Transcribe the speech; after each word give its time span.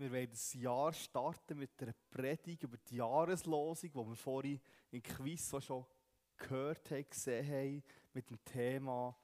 Wir 0.00 0.10
wollen 0.12 0.30
das 0.30 0.54
Jahr 0.54 0.94
starten 0.94 1.58
mit 1.58 1.72
einer 1.82 1.92
Predigt 2.08 2.62
über 2.62 2.78
die 2.78 2.96
Jahreslosung, 2.96 3.92
die 3.92 3.98
wir 3.98 4.16
vorhin 4.16 4.58
im 4.92 5.02
Quiz 5.02 5.54
schon 5.62 5.84
gehört 6.38 6.90
haben, 6.90 7.06
gesehen 7.06 7.46
haben, 7.46 7.84
mit 8.14 8.30
dem 8.30 8.42
Thema 8.42 9.14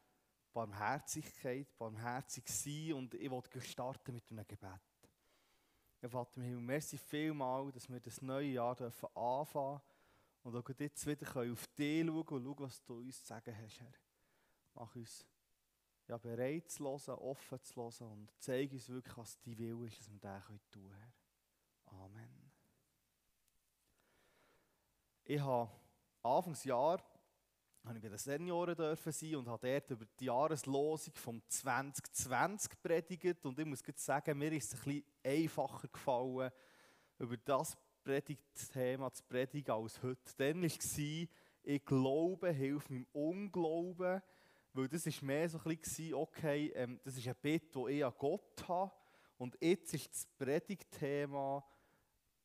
Barmherzigkeit, 0.52 1.66
barmherzig 1.78 2.46
sein. 2.48 2.92
Und 2.92 3.14
ich 3.14 3.30
wollte 3.30 3.58
starten 3.62 4.12
mit 4.12 4.30
einem 4.30 4.46
Gebet. 4.46 4.82
Ja, 6.02 6.10
Vater 6.10 6.42
im 6.42 6.42
Himmel, 6.42 6.60
merci 6.60 6.98
vielmal, 6.98 7.72
dass 7.72 7.88
wir 7.88 7.98
das 7.98 8.20
neue 8.20 8.50
Jahr 8.50 8.76
dürfen 8.76 9.08
anfangen 9.14 9.80
und 10.42 10.56
auch 10.56 10.70
jetzt 10.78 11.06
wieder 11.06 11.26
auf 11.52 11.66
dich 11.68 12.04
schauen 12.04 12.18
und 12.18 12.28
schauen, 12.28 12.54
was 12.58 12.84
du 12.84 12.98
uns 12.98 13.20
zu 13.20 13.26
sagen 13.28 13.56
hast, 13.56 13.80
Herr. 13.80 13.94
Mach 14.74 14.94
uns 14.94 15.26
ja, 16.08 16.18
bereit 16.18 16.70
zu 16.70 16.84
hören, 16.84 17.18
offen 17.18 17.62
zu 17.62 17.76
hören 17.76 18.12
und 18.12 18.32
zeige 18.38 18.74
uns 18.74 18.88
wirklich, 18.88 19.16
was 19.16 19.38
dein 19.40 19.58
Wille 19.58 19.86
ist, 19.86 20.00
dass 20.00 20.10
wir 20.10 20.18
das 20.20 20.44
tun 20.70 20.88
können. 20.88 21.12
Amen. 21.86 22.52
Ich 25.24 25.40
habe 25.40 25.70
Anfangsjahr 26.22 27.02
habe 27.86 27.98
ich 27.98 28.02
bei 28.02 28.08
den 28.08 28.18
Senioren 28.18 28.74
dürfen 28.74 29.12
sein 29.12 29.36
und 29.36 29.48
habe 29.48 29.68
dort 29.68 29.90
über 29.90 30.04
die 30.18 30.24
Jahreslosung 30.24 31.14
vom 31.14 31.40
2020 31.46 32.82
predigt 32.82 33.46
und 33.46 33.58
ich 33.58 33.64
muss 33.64 33.82
sagen, 33.94 34.38
mir 34.38 34.52
ist 34.52 34.74
es 34.74 34.80
ein 34.80 34.84
bisschen 34.84 35.04
einfacher 35.22 35.86
gefallen, 35.86 36.50
über 37.18 37.36
das 37.36 37.76
Predigtthema 38.02 39.12
zu 39.12 39.22
predigen 39.24 39.70
als 39.70 40.02
heute. 40.02 40.36
Dann 40.36 40.62
war 40.62 40.66
es, 40.66 40.98
ich 40.98 41.84
glaube, 41.84 42.50
hilf 42.50 42.90
meinem 42.90 43.06
Unglauben, 43.12 44.20
weil 44.76 44.88
das 44.88 45.06
war 45.06 45.24
mehr 45.24 45.48
so 45.48 45.58
ein 45.58 45.76
bisschen, 45.76 46.14
okay, 46.14 46.72
ähm, 46.74 47.00
das 47.02 47.16
ist 47.16 47.26
ein 47.26 47.34
Bitt, 47.40 47.74
das 47.74 47.88
ich 47.88 48.04
an 48.04 48.12
Gott 48.18 48.68
habe. 48.68 48.92
Und 49.38 49.56
jetzt 49.60 49.94
ist 49.94 50.12
das 50.12 50.26
Predigtthema, 50.38 51.64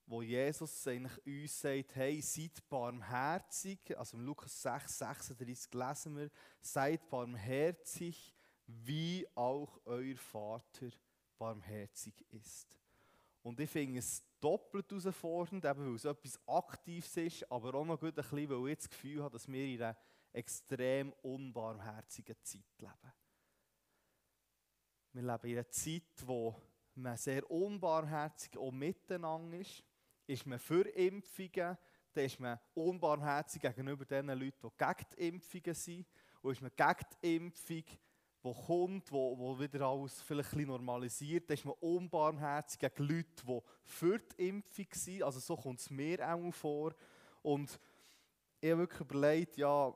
wo 0.06 0.22
Jesus 0.22 0.88
eigentlich 0.88 1.26
uns 1.26 1.60
sagt, 1.60 1.96
hey, 1.96 2.22
seid 2.22 2.68
barmherzig. 2.70 3.80
Also 3.98 4.18
im 4.18 4.26
Lukas 4.26 4.62
6, 4.62 4.98
36 4.98 5.74
lesen 5.74 6.18
wir, 6.18 6.30
seid 6.60 7.10
barmherzig, 7.10 8.34
wie 8.66 9.28
auch 9.36 9.80
euer 9.86 10.18
Vater 10.18 10.90
barmherzig 11.38 12.14
ist. 12.32 12.68
Und 13.44 13.60
ich 13.60 13.70
finde 13.70 14.00
es 14.00 14.24
doppelt 14.40 14.90
herausfordernd, 14.90 15.66
eben 15.66 15.86
weil 15.88 15.96
es 15.96 16.06
etwas 16.06 16.40
Aktives 16.48 17.18
ist, 17.18 17.52
aber 17.52 17.74
auch 17.76 17.86
noch 17.86 18.00
gut 18.00 18.10
ein 18.10 18.16
bisschen, 18.16 18.50
weil 18.50 18.72
ich 18.72 18.78
das 18.78 18.90
Gefühl 18.90 19.24
habe, 19.24 19.34
dass 19.34 19.48
wir 19.48 19.66
in 19.66 19.82
einer 19.82 19.98
extrem 20.34 21.14
unbarmherzigen 21.22 22.36
Zeit 22.42 22.80
leben. 22.80 23.14
Wir 25.14 25.22
leben 25.24 25.48
in 25.48 25.58
einer 25.58 25.70
Zeit, 25.70 26.26
wo 26.26 26.56
man 26.96 27.18
sehr 27.18 27.50
unbarmherzig 27.50 28.58
auch 28.58 28.72
miteinander 28.72 29.58
ist. 29.58 29.84
Ist 30.28 30.46
man 30.46 30.60
für 30.60 30.88
Impfungen, 30.88 31.78
dann 32.14 32.26
ist 32.26 32.40
man 32.40 32.60
unbarmherzig 32.74 33.62
gegenüber 33.62 34.06
den 34.06 34.28
Leuten, 34.28 34.70
die 34.70 34.78
gegen 34.78 35.10
die 35.12 35.28
Impfungen 35.28 35.76
sind. 35.76 36.08
Und 36.42 36.52
ist 36.54 36.62
man 36.62 36.72
gegen 36.76 37.10
die 37.22 37.36
Impfung, 37.36 37.84
die 38.44 38.66
kommt, 38.66 39.12
wo, 39.12 39.38
wo 39.38 39.60
wieder 39.60 39.82
alles 39.86 40.22
vielleicht 40.22 40.54
ein 40.54 40.68
normalisiert, 40.68 41.50
dann 41.50 41.56
ist 41.56 41.66
man 41.66 41.76
unbarmherzig 41.80 42.80
gegen 42.80 43.08
Leute, 43.08 43.46
die 43.46 43.62
für 43.84 44.20
die 44.20 44.48
Impfung 44.48 44.88
sind. 44.92 45.24
Also 45.24 45.40
so 45.40 45.56
kommt 45.56 45.80
es 45.80 45.90
mir 45.90 46.34
auch 46.34 46.52
vor. 46.52 46.96
Und 47.42 47.80
ich 48.60 48.72
habe 48.72 48.82
wirklich 48.82 49.02
überlegt, 49.02 49.58
ja, 49.58 49.94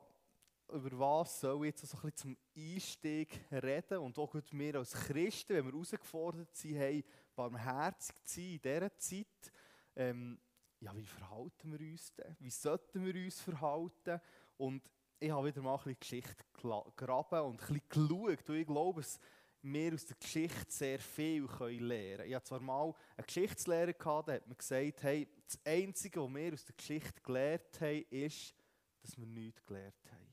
über 0.71 0.99
was 0.99 1.39
soll 1.39 1.65
ich 1.65 1.71
jetzt 1.71 1.87
so 1.87 1.97
ein 1.97 2.01
bisschen 2.11 2.15
zum 2.15 2.37
Einstieg 2.57 3.41
reden 3.51 3.99
und 3.99 4.17
auch 4.17 4.31
gut 4.31 4.51
wir 4.51 4.75
als 4.75 4.93
Christen, 4.93 5.55
wenn 5.55 5.65
wir 5.65 5.73
herausgefordert 5.73 6.55
sind, 6.55 6.75
hey, 6.75 7.05
barmherzig 7.35 8.15
zu 8.23 8.39
sein 8.39 8.53
in 8.53 8.59
dieser 8.61 8.97
Zeit, 8.97 9.53
ähm, 9.95 10.39
ja, 10.79 10.95
wie 10.95 11.05
verhalten 11.05 11.71
wir 11.71 11.91
uns 11.91 12.13
denn? 12.13 12.35
Wie 12.39 12.49
sollten 12.49 13.05
wir 13.05 13.15
uns 13.23 13.41
verhalten? 13.41 14.19
Und 14.57 14.89
ich 15.19 15.31
habe 15.31 15.47
wieder 15.47 15.61
mal 15.61 15.73
ein 15.73 15.77
bisschen 15.77 15.99
Geschichte 15.99 16.43
gegraben 16.53 17.41
und 17.41 17.61
ein 17.61 17.67
bisschen 17.67 17.81
geschaut, 17.89 18.49
und 18.49 18.55
ich 18.55 18.67
glaube, 18.67 19.01
dass 19.01 19.19
wir 19.61 19.93
aus 19.93 20.05
der 20.05 20.17
Geschichte 20.17 20.65
sehr 20.67 20.99
viel 20.99 21.47
lernen 21.49 22.17
können. 22.17 22.29
Ich 22.29 22.35
hatte 22.35 22.45
zwar 22.45 22.59
mal 22.59 22.93
einen 23.17 23.25
Geschichtslehrer, 23.25 23.93
gehabt, 23.93 24.27
der 24.27 24.35
hat 24.35 24.47
mir 24.47 24.55
gesagt, 24.55 25.03
hey, 25.03 25.27
das 25.47 25.59
Einzige, 25.65 26.21
was 26.21 26.33
wir 26.33 26.53
aus 26.53 26.65
der 26.65 26.75
Geschichte 26.75 27.21
gelernt 27.23 27.81
haben, 27.81 28.05
ist, 28.09 28.53
dass 29.01 29.17
wir 29.17 29.25
nichts 29.25 29.65
gelernt 29.65 30.11
haben. 30.11 30.24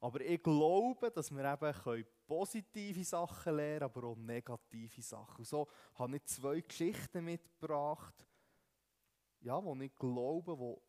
Aber 0.00 0.20
ich 0.20 0.42
glaube, 0.42 1.10
dass 1.10 1.30
wir 1.30 1.44
eben 1.52 2.06
positive 2.26 3.04
Sachen 3.04 3.56
lernen 3.56 3.82
aber 3.82 4.04
auch 4.04 4.16
negative 4.16 5.02
Sachen. 5.02 5.38
Und 5.38 5.46
so 5.46 5.68
habe 5.94 6.16
ich 6.16 6.24
zwei 6.24 6.60
Geschichten 6.60 7.24
mitgebracht, 7.24 8.14
ja, 9.40 9.62
wo 9.62 9.74
ich 9.76 9.94
glaube, 9.96 10.58
wo 10.58 10.82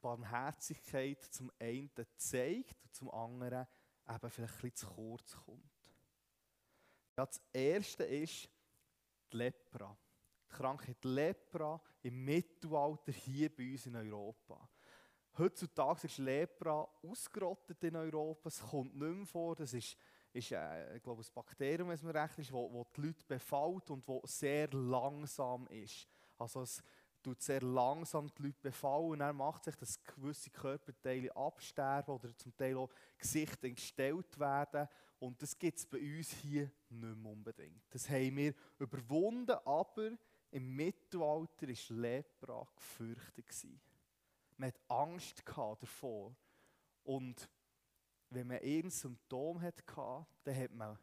Barmherzigkeit 0.00 1.22
zum 1.24 1.50
einen 1.58 1.90
zeigt 2.16 2.82
und 2.84 2.94
zum 2.94 3.10
anderen 3.10 3.66
eben 4.08 4.30
vielleicht 4.30 4.54
ein 4.54 4.60
bisschen 4.70 4.76
zu 4.76 4.86
kurz 4.86 5.36
kommt. 5.36 5.78
Ja, 7.16 7.26
das 7.26 7.42
erste 7.52 8.04
ist 8.04 8.48
die 9.32 9.36
Lepra. 9.36 9.98
Die 10.44 10.56
Krankheit 10.56 11.04
Lepra 11.04 11.80
im 12.02 12.24
Mittelalter 12.24 13.12
hier 13.12 13.54
bei 13.54 13.72
uns 13.72 13.86
in 13.86 13.96
Europa. 13.96 14.68
Heutzutage 15.38 16.06
ist 16.06 16.18
Lepra 16.18 16.88
ausgerottet 17.02 17.82
in 17.84 17.94
Europa. 17.94 18.48
Es 18.48 18.60
kommt 18.60 18.96
nicht 18.96 19.14
mehr 19.14 19.26
vor. 19.26 19.54
Das 19.54 19.72
ist, 19.72 19.96
ist 20.32 20.50
äh, 20.50 20.96
ich 20.96 21.02
glaube, 21.02 21.22
ein 21.22 21.32
Bakterium, 21.32 21.88
wenn 21.88 21.94
es 21.94 22.02
mir 22.02 22.14
recht 22.14 22.38
ist, 22.38 22.50
das 22.50 22.86
die 22.96 23.00
Leute 23.00 23.24
befällt 23.26 23.90
und 23.90 24.08
das 24.08 24.38
sehr 24.38 24.68
langsam 24.72 25.66
ist. 25.68 26.08
Also 26.36 26.62
es 26.62 26.82
tut 27.22 27.40
sehr 27.40 27.62
langsam 27.62 28.28
die 28.36 28.42
Leute 28.42 28.60
befallen 28.62 29.10
und 29.10 29.18
dann 29.20 29.36
macht 29.36 29.64
sich, 29.64 29.76
dass 29.76 30.02
gewisse 30.02 30.50
Körperteile 30.50 31.34
absterben 31.36 32.14
oder 32.14 32.36
zum 32.36 32.56
Teil 32.56 32.76
auch 32.76 32.90
Gesichter 33.16 33.70
gestellt 33.70 34.38
werden. 34.38 34.88
Und 35.20 35.40
das 35.42 35.58
gibt 35.58 35.78
es 35.78 35.86
bei 35.86 35.98
uns 35.98 36.32
hier 36.32 36.70
nicht 36.88 37.16
mehr 37.16 37.32
unbedingt. 37.32 37.82
Das 37.90 38.08
haben 38.08 38.36
wir 38.36 38.54
überwunden, 38.78 39.56
aber 39.64 40.10
im 40.50 40.76
Mittelalter 40.76 41.68
war 41.68 41.96
Lepra 41.96 42.66
gefürchtet. 42.74 43.66
Man 44.58 44.68
hat 44.68 44.80
Angst 44.88 45.42
davor. 45.80 46.36
Und 47.04 47.48
wenn 48.30 48.46
man 48.46 48.58
irgendein 48.58 48.90
Symptom 48.90 49.60
hatte, 49.62 49.82
dann 50.44 50.56
hat 50.56 50.74
man 50.74 50.98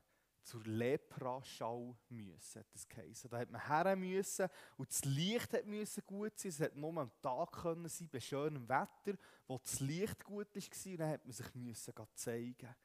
zur 0.46 0.64
Lepraschau 0.64 1.98
müssen, 2.10 2.64
das 2.72 2.88
geheißen. 2.88 3.30
Da 3.32 3.40
hat 3.40 3.50
man 3.50 3.68
her 3.68 3.96
müssen 3.96 4.48
und 4.78 4.90
das 4.90 5.04
Licht 5.04 5.54
hat 5.54 5.66
müssen 5.66 6.04
gut 6.06 6.38
sein. 6.38 6.50
Es 6.50 6.60
hat 6.60 6.76
nur 6.76 6.96
am 6.98 7.12
Tag 7.22 7.52
können 7.52 7.90
sein, 7.90 8.08
bei 8.12 8.20
schönem 8.20 8.70
Wetter, 8.70 9.18
wo 9.48 9.58
das 9.58 9.80
Licht 9.80 10.24
gut 10.24 10.56
war. 10.56 10.92
Und 10.92 10.98
dann 11.00 11.10
hat 11.10 11.26
man 11.26 11.34
sich 11.34 11.54
müssen 11.56 11.94
zeigen. 12.14 12.76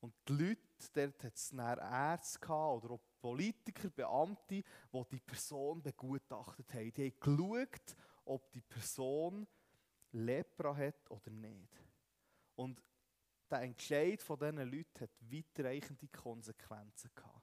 Und 0.00 0.14
die 0.26 0.32
Leute, 0.32 0.58
dort 0.94 1.24
hat 1.24 1.36
es 1.36 1.52
Ärzte 1.52 2.48
oder 2.48 2.90
auch 2.90 3.00
Politiker, 3.20 3.90
Beamte, 3.90 4.64
die 4.92 5.04
die 5.12 5.20
Person 5.20 5.82
begutachtet 5.82 6.72
haben. 6.74 6.92
Die 6.94 7.12
haben 7.12 7.20
geschaut, 7.20 7.96
ob 8.24 8.50
die 8.52 8.62
Person 8.62 9.46
Lepra 10.12 10.76
hat 10.76 11.10
oder 11.10 11.30
nicht. 11.30 11.80
Und 12.54 12.82
der 13.50 13.62
Entscheid 13.62 14.22
von 14.22 14.38
diesen 14.38 14.70
Leuten 14.70 15.00
hat 15.00 15.10
weitreichende 15.20 16.08
Konsequenzen 16.08 17.10
gehabt. 17.14 17.42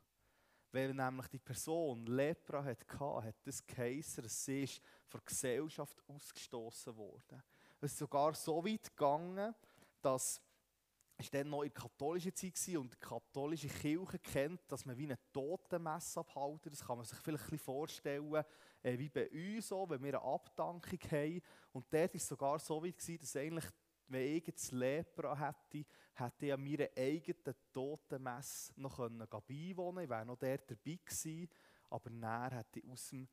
Weil 0.71 0.93
nämlich 0.93 1.27
die 1.27 1.39
Person 1.39 2.05
Lepra 2.05 2.63
hatte, 2.63 2.85
hat 2.99 3.35
das 3.43 3.65
dass 3.65 4.45
sie 4.45 4.63
ist 4.63 4.81
von 5.07 5.19
der 5.19 5.25
Gesellschaft 5.25 6.03
ausgestoßen 6.07 6.95
wurde. 6.95 7.43
Es 7.81 7.91
ist 7.91 7.99
sogar 7.99 8.33
so 8.35 8.63
weit 8.63 8.95
gegangen, 8.95 9.55
dass 10.01 10.41
es 11.17 11.29
dann 11.31 11.49
noch 11.49 11.63
in 11.63 11.73
der 11.73 11.81
katholischen 11.81 12.35
Zeit 12.35 12.55
war 12.73 12.81
und 12.81 12.93
die 12.93 12.99
katholische 12.99 13.67
Kirche 13.67 14.19
kennt, 14.19 14.71
dass 14.71 14.85
man 14.85 14.97
wie 14.97 15.05
einen 15.05 15.17
Totenmesse 15.33 16.19
abhalten. 16.19 16.71
Das 16.71 16.85
kann 16.85 16.97
man 16.97 17.05
sich 17.05 17.17
vielleicht 17.19 17.43
ein 17.43 17.49
bisschen 17.49 17.65
vorstellen, 17.65 18.45
äh, 18.81 18.97
wie 18.97 19.09
bei 19.09 19.29
uns, 19.29 19.67
so, 19.67 19.89
wenn 19.89 20.01
wir 20.03 20.19
eine 20.19 20.21
Abdankung 20.21 20.99
haben. 21.11 21.41
Und 21.71 21.85
dort 21.91 22.13
war 22.13 22.15
es 22.15 22.27
sogar 22.27 22.59
so 22.59 22.83
weit, 22.83 22.97
gewesen, 22.97 23.19
dass 23.19 23.35
eigentlich, 23.35 23.65
wenn 24.07 24.37
ich 24.37 24.47
jetzt 24.47 24.71
Lepra 24.71 25.37
hätte, 25.37 25.85
hätte 26.13 26.45
ich 26.45 26.53
an 26.53 26.63
meiner 26.63 26.87
eigenen 26.97 27.55
Totenmesse 27.71 28.73
noch 28.77 28.97
beiwohnen 28.97 29.75
können. 29.77 30.03
Ich 30.03 30.09
wäre 30.09 30.25
noch 30.25 30.37
dort 30.37 30.71
dabei 30.71 30.99
gewesen. 31.05 31.49
Aber 31.89 32.09
näher 32.09 32.51
hätte 32.51 32.79
ich 32.79 32.87
aus, 32.87 33.09
dem, 33.09 33.27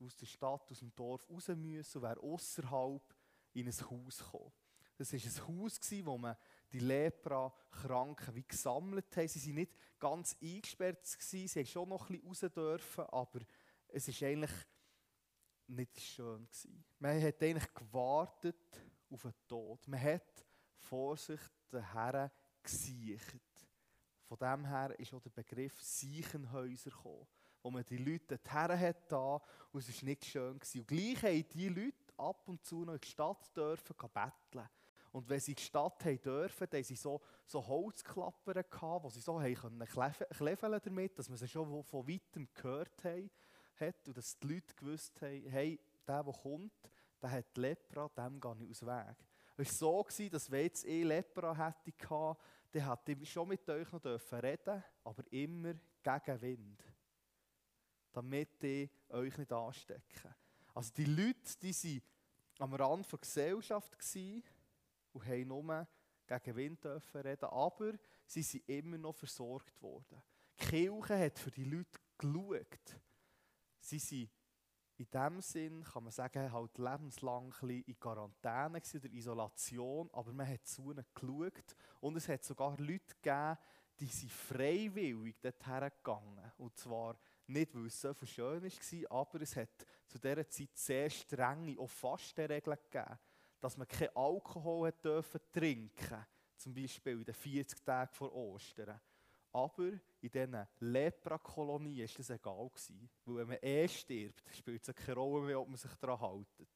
aus 0.00 0.16
der 0.16 0.26
Stadt, 0.26 0.70
aus 0.70 0.78
dem 0.78 0.94
Dorf 0.94 1.28
raus 1.28 1.48
müssen 1.48 1.98
und 1.98 2.02
wäre 2.02 2.20
außerhalb 2.20 3.14
in 3.52 3.66
ein 3.66 3.90
Haus 3.90 4.18
gekommen. 4.18 4.52
Das 4.98 5.12
war 5.12 5.20
ein 5.20 5.62
Haus, 5.62 5.80
wo 6.04 6.18
man 6.18 6.36
die 6.72 6.78
Lepra-Kranken 6.78 8.34
wie 8.34 8.44
gesammelt 8.44 9.14
haben. 9.16 9.28
Sie 9.28 9.46
waren 9.48 9.54
nicht 9.56 9.72
ganz 9.98 10.36
eingesperrt, 10.42 11.04
sie 11.04 11.46
haben 11.46 11.66
schon 11.66 11.88
noch 11.88 12.08
ein 12.08 12.20
bisschen 12.20 12.48
raus 12.48 12.54
dürfen, 12.54 13.04
aber 13.04 13.40
es 13.88 14.08
war 14.08 14.28
eigentlich 14.28 14.52
nicht 15.68 16.00
schön. 16.00 16.48
Man 16.98 17.22
hat 17.22 17.42
eigentlich 17.42 17.74
gewartet 17.74 18.82
auf 19.10 19.22
den 19.22 19.34
Tod. 19.46 19.86
Man 19.88 20.02
hat 20.02 20.44
vor 20.78 21.16
sich 21.16 21.40
den 21.72 21.92
Herrn 21.92 22.30
gesichert. 22.62 23.42
Von 24.24 24.38
dem 24.38 24.66
her 24.66 24.98
ist 24.98 25.14
auch 25.14 25.20
der 25.20 25.30
Begriff 25.30 25.80
Siechenhäuser 25.80 26.90
gekommen, 26.90 27.26
wo 27.62 27.70
man 27.70 27.84
die 27.84 27.98
Leute 27.98 28.38
dorthin 28.38 28.80
hat 28.80 29.10
da, 29.10 29.40
und 29.72 29.80
es 29.80 30.02
war 30.02 30.08
nicht 30.08 30.24
schön. 30.24 30.58
Gewesen. 30.58 30.80
Und 30.80 30.88
gleich 30.88 31.22
haben 31.22 31.48
die 31.50 31.68
Leute 31.68 32.12
ab 32.16 32.48
und 32.48 32.64
zu 32.64 32.84
noch 32.84 32.94
in 32.94 33.00
die 33.00 33.08
Stadt 33.08 33.56
dürfen 33.56 33.94
betteln. 33.96 34.68
Und 35.12 35.28
wenn 35.28 35.40
sie 35.40 35.52
in 35.52 35.56
die 35.56 35.62
Stadt 35.62 36.04
haben 36.04 36.20
dürfen, 36.20 36.62
hatten 36.64 36.82
sie 36.82 36.96
so, 36.96 37.20
so 37.46 37.66
Holzklappern, 37.66 38.64
gehabt, 38.68 39.04
wo 39.04 39.10
sie 39.10 39.20
so 39.20 39.40
haben 39.40 39.54
können 39.54 40.80
damit, 40.84 41.18
dass 41.18 41.28
man 41.28 41.38
sie 41.38 41.48
schon 41.48 41.84
von 41.84 42.08
weitem 42.08 42.48
gehört 42.52 43.04
haben, 43.04 43.30
hat 43.80 44.06
und 44.08 44.16
dass 44.16 44.38
die 44.38 44.46
Leute 44.46 44.74
gewusst 44.74 45.20
haben, 45.22 45.46
hey, 45.48 45.80
der, 46.06 46.22
der 46.22 46.32
kommt, 46.32 46.72
der 47.20 47.30
hat 47.30 47.56
Lepra, 47.56 48.08
dem 48.08 48.40
gehe 48.40 48.56
ich 48.60 48.70
aus 48.70 48.78
dem 48.80 48.88
Weg. 48.88 49.16
Es 49.58 49.80
war 49.80 50.04
so, 50.10 50.28
dass 50.28 50.50
wenn 50.50 50.64
jetzt 50.64 50.84
eh 50.86 51.02
Lepra 51.02 51.54
hätte, 51.56 51.92
dann 52.72 52.90
hätte 52.90 53.12
ich 53.12 53.32
schon 53.32 53.48
mit 53.48 53.68
euch 53.68 53.90
noch 53.90 54.04
reden 54.32 54.84
aber 55.02 55.32
immer 55.32 55.74
gegen 56.02 56.40
Wind. 56.42 56.84
Damit 58.12 58.62
ich 58.64 58.90
euch 59.08 59.38
nicht 59.38 59.52
anstecke. 59.52 60.34
Also 60.74 60.92
die 60.94 61.04
Leute, 61.04 61.58
die 61.62 61.72
waren 61.72 62.02
am 62.58 62.74
Rand 62.74 63.10
der 63.10 63.18
Gesellschaft 63.18 63.96
und 65.12 65.26
haben 65.26 65.48
nur 65.48 65.86
gegen 66.26 66.56
Wind 66.56 66.84
reden, 67.14 67.44
aber 67.44 67.92
sie 68.26 68.42
sind 68.42 68.68
immer 68.68 68.98
noch 68.98 69.14
versorgt 69.14 69.80
worden. 69.80 70.22
Die 70.60 70.66
Kirche 70.66 71.18
hat 71.18 71.38
für 71.38 71.50
die 71.50 71.64
Leute 71.64 71.98
geschaut. 72.18 73.00
Sie 73.86 74.00
sind 74.00 74.28
in 74.96 75.10
dem 75.12 75.40
Sinn, 75.40 75.84
kann 75.84 76.02
man 76.02 76.12
sagen, 76.12 76.50
halt 76.50 76.76
lebenslang 76.76 77.54
in 77.62 77.98
Quarantäne 78.00 78.82
oder 78.94 79.12
Isolation, 79.12 80.10
aber 80.12 80.32
man 80.32 80.48
hat 80.48 80.66
zu 80.66 80.90
ihnen 80.90 81.04
geschaut 81.14 81.76
und 82.00 82.16
es 82.16 82.28
hat 82.28 82.42
sogar 82.42 82.76
Leute 82.78 83.14
gegeben, 83.22 83.58
die 84.00 84.06
sind 84.06 84.32
freiwillig 84.32 85.40
dorthin 85.40 85.90
gegangen. 86.02 86.52
Und 86.58 86.76
zwar 86.76 87.16
nicht, 87.46 87.74
weil 87.74 87.86
es 87.86 88.00
so 88.00 88.12
viel 88.12 88.28
schön 88.28 88.62
war, 88.64 89.20
aber 89.20 89.40
es 89.40 89.54
hat 89.54 89.86
zu 90.08 90.18
dieser 90.18 90.48
Zeit 90.48 90.76
sehr 90.76 91.08
strenge, 91.08 91.78
auch 91.78 91.88
Fastenregeln 91.88 92.78
gegeben, 92.90 93.18
dass 93.60 93.76
man 93.76 93.86
kein 93.86 94.14
Alkohol 94.16 94.88
hat 94.88 95.04
dürfen 95.04 95.40
trinken 95.52 96.26
zum 96.56 96.74
Beispiel 96.74 97.18
in 97.18 97.24
den 97.24 97.34
40 97.34 97.84
Tagen 97.84 98.12
vor 98.12 98.34
Ostern. 98.34 99.00
Aber 99.52 99.92
in 100.26 100.32
diesen 100.32 100.66
Lepra-Kolonien 100.80 102.08
war 102.08 102.14
das 102.16 102.30
egal. 102.30 102.68
Gewesen. 102.68 103.08
Weil 103.24 103.36
wenn 103.36 103.48
man 103.48 103.58
eh 103.62 103.88
stirbt, 103.88 104.42
spielt 104.54 104.88
es 104.88 104.94
keine 104.94 105.16
Rolle 105.18 105.46
mehr, 105.46 105.60
ob 105.60 105.68
man 105.68 105.76
sich 105.76 105.94
daran 105.94 106.20
hält. 106.20 106.68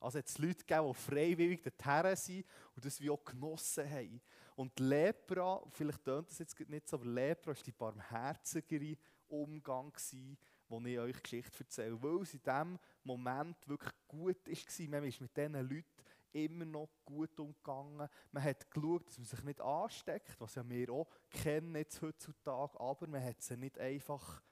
Also 0.00 0.18
hat 0.18 0.26
es 0.26 0.38
Leute 0.38 0.64
gegeben, 0.64 0.88
die 0.88 0.94
freiwillig 0.94 1.62
dorthin 1.62 2.16
sind 2.16 2.46
und 2.74 2.84
das 2.84 3.00
wie 3.00 3.10
auch 3.10 3.24
genossen 3.24 3.88
haben. 3.88 4.20
Und 4.56 4.78
Lepra, 4.80 5.62
vielleicht 5.70 6.04
tönt 6.04 6.28
das 6.28 6.38
jetzt 6.38 6.58
nicht 6.68 6.88
so, 6.88 6.96
aber 6.96 7.06
Lepra 7.06 7.48
war 7.48 7.62
die 7.64 7.72
barmherzigere 7.72 8.96
Umgang, 9.28 9.92
gewesen, 9.92 10.36
wo 10.68 10.80
ich 10.80 10.98
euch 10.98 11.22
Geschichte 11.22 11.60
erzähle. 11.60 12.02
Weil 12.02 12.22
es 12.22 12.34
in 12.34 12.42
diesem 12.42 12.78
Moment 13.04 13.56
wirklich 13.68 13.92
gut 14.08 14.46
war. 14.46 14.88
Man 14.88 15.04
ist 15.04 15.20
mit 15.20 15.36
diesen 15.36 15.52
Leuten 15.54 16.01
immer 16.32 16.64
noch 16.64 16.88
gut 17.04 17.38
umgegangen. 17.38 18.08
Man 18.30 18.42
hat 18.42 18.70
geschaut, 18.70 19.06
dass 19.08 19.18
man 19.18 19.26
sich 19.26 19.42
nicht 19.44 19.60
ansteckt, 19.60 20.40
was 20.40 20.54
ja 20.54 20.68
wir 20.68 20.90
auch 20.90 21.08
kennen 21.30 21.74
jetzt 21.76 22.00
heutzutage, 22.02 22.78
aber 22.80 23.06
man 23.06 23.22
hat 23.22 23.42
sie 23.42 23.56
nicht 23.56 23.78
einfach 23.78 24.42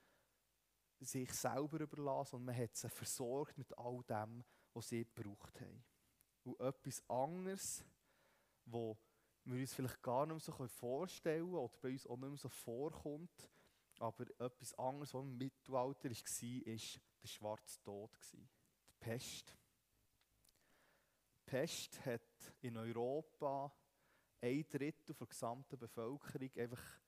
sich 1.00 1.32
selber 1.32 1.80
überlassen, 1.80 2.32
sondern 2.32 2.54
man 2.54 2.62
hat 2.62 2.76
sie 2.76 2.88
versorgt 2.88 3.56
mit 3.56 3.76
all 3.78 4.02
dem, 4.04 4.44
was 4.74 4.88
sie 4.88 5.04
gebraucht 5.04 5.60
haben. 5.60 5.84
Und 6.44 6.60
etwas 6.60 7.02
anderes, 7.08 7.84
wo 8.66 8.98
wir 9.44 9.60
uns 9.60 9.74
vielleicht 9.74 10.02
gar 10.02 10.26
nicht 10.26 10.34
mehr 10.34 10.40
so 10.40 10.68
vorstellen 10.68 11.44
können 11.44 11.54
oder 11.54 11.78
bei 11.80 11.90
uns 11.90 12.06
auch 12.06 12.16
nicht 12.16 12.28
mehr 12.28 12.36
so 12.36 12.48
vorkommt, 12.48 13.50
aber 13.98 14.24
etwas 14.38 14.74
anderes, 14.78 15.12
was 15.14 15.22
im 15.22 15.36
Mittelalter 15.36 16.10
war, 16.10 16.16
war 16.16 17.00
der 17.22 17.28
schwarze 17.28 17.82
Tod, 17.82 18.10
die 18.32 18.48
Pest. 18.98 19.56
Pest 21.50 22.06
hat 22.06 22.23
in 22.61 22.76
Europa 22.76 23.73
ein 24.41 24.64
Drittel 24.70 25.17
der 25.17 25.26
gesamten 25.26 25.76
Bevölkerung 25.76 26.50
einfach 26.56 27.00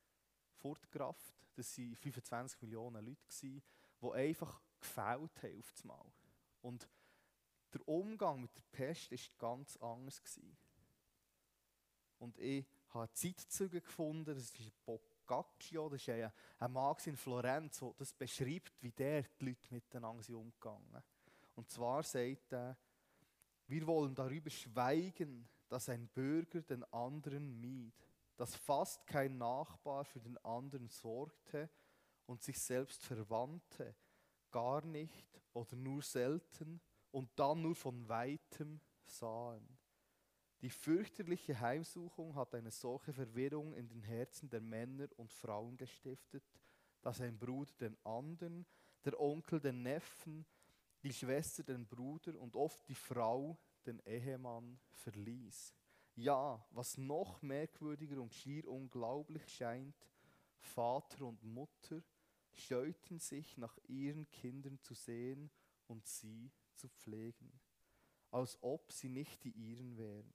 fortgerafft. 0.56 1.46
Das 1.54 1.78
waren 1.78 1.94
25 1.94 2.62
Millionen 2.62 3.06
Leute, 3.06 3.20
die 3.40 3.62
einfach 4.10 4.60
gefällt 4.80 5.42
haben 5.44 5.58
auf 5.60 5.70
das 5.70 5.84
Mal. 5.84 6.12
Und 6.60 6.88
der 7.72 7.86
Umgang 7.86 8.40
mit 8.40 8.50
der 8.56 8.64
Pest 8.72 9.12
war 9.12 9.18
ganz 9.38 9.76
anders. 9.76 10.20
Und 12.18 12.36
ich 12.38 12.66
habe 12.88 13.12
Zeitzeuge 13.12 13.80
gefunden, 13.80 14.34
das 14.34 14.38
ist 14.38 14.84
Boccaccio, 14.84 15.88
das 15.88 16.02
ist 16.02 16.08
ein, 16.08 16.32
ein 16.58 16.72
Mann 16.72 16.96
in 17.04 17.16
Florenz, 17.16 17.78
der 17.78 17.94
das 17.96 18.12
beschreibt, 18.12 18.82
wie 18.82 18.90
der 18.90 19.22
die 19.22 19.44
Leute 19.44 19.72
miteinander 19.72 20.36
umgegangen. 20.36 21.00
Und 21.54 21.70
zwar 21.70 22.02
sagt 22.02 22.52
er, 22.52 22.76
wir 23.72 23.86
wollen 23.86 24.14
darüber 24.14 24.50
schweigen, 24.50 25.48
dass 25.70 25.88
ein 25.88 26.06
Bürger 26.08 26.60
den 26.60 26.84
anderen 26.92 27.58
mied, 27.58 27.94
dass 28.36 28.54
fast 28.54 29.06
kein 29.06 29.38
Nachbar 29.38 30.04
für 30.04 30.20
den 30.20 30.36
anderen 30.44 30.90
sorgte 30.90 31.70
und 32.26 32.42
sich 32.42 32.60
selbst 32.60 33.02
verwandte, 33.02 33.96
gar 34.50 34.84
nicht 34.84 35.40
oder 35.54 35.74
nur 35.74 36.02
selten 36.02 36.82
und 37.12 37.30
dann 37.36 37.62
nur 37.62 37.74
von 37.74 38.06
weitem 38.10 38.78
sahen. 39.06 39.78
Die 40.60 40.68
fürchterliche 40.68 41.58
Heimsuchung 41.58 42.34
hat 42.34 42.54
eine 42.54 42.70
solche 42.70 43.14
Verwirrung 43.14 43.72
in 43.72 43.88
den 43.88 44.02
Herzen 44.02 44.50
der 44.50 44.60
Männer 44.60 45.08
und 45.16 45.32
Frauen 45.32 45.78
gestiftet, 45.78 46.44
dass 47.00 47.22
ein 47.22 47.38
Bruder 47.38 47.72
den 47.80 47.96
anderen, 48.04 48.66
der 49.06 49.18
Onkel 49.18 49.60
den 49.60 49.82
Neffen, 49.82 50.44
die 51.02 51.12
Schwester 51.12 51.62
den 51.62 51.86
Bruder 51.86 52.38
und 52.38 52.56
oft 52.56 52.86
die 52.88 52.94
Frau 52.94 53.58
den 53.86 53.98
Ehemann 54.00 54.78
verließ. 54.92 55.74
Ja, 56.14 56.64
was 56.70 56.98
noch 56.98 57.42
merkwürdiger 57.42 58.20
und 58.20 58.34
schier 58.34 58.68
unglaublich 58.68 59.48
scheint, 59.48 59.96
Vater 60.58 61.24
und 61.24 61.42
Mutter 61.42 62.02
scheuten 62.52 63.18
sich 63.18 63.56
nach 63.56 63.76
ihren 63.88 64.30
Kindern 64.30 64.78
zu 64.80 64.94
sehen 64.94 65.50
und 65.86 66.06
sie 66.06 66.52
zu 66.76 66.88
pflegen, 66.88 67.60
als 68.30 68.58
ob 68.62 68.92
sie 68.92 69.08
nicht 69.08 69.42
die 69.42 69.52
ihren 69.52 69.96
wären. 69.96 70.32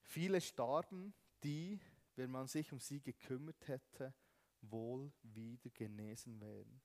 Viele 0.00 0.40
starben, 0.40 1.12
die, 1.42 1.80
wenn 2.16 2.30
man 2.30 2.46
sich 2.46 2.72
um 2.72 2.80
sie 2.80 3.00
gekümmert 3.00 3.68
hätte, 3.68 4.14
wohl 4.62 5.12
wieder 5.22 5.70
genesen 5.70 6.40
wären 6.40 6.80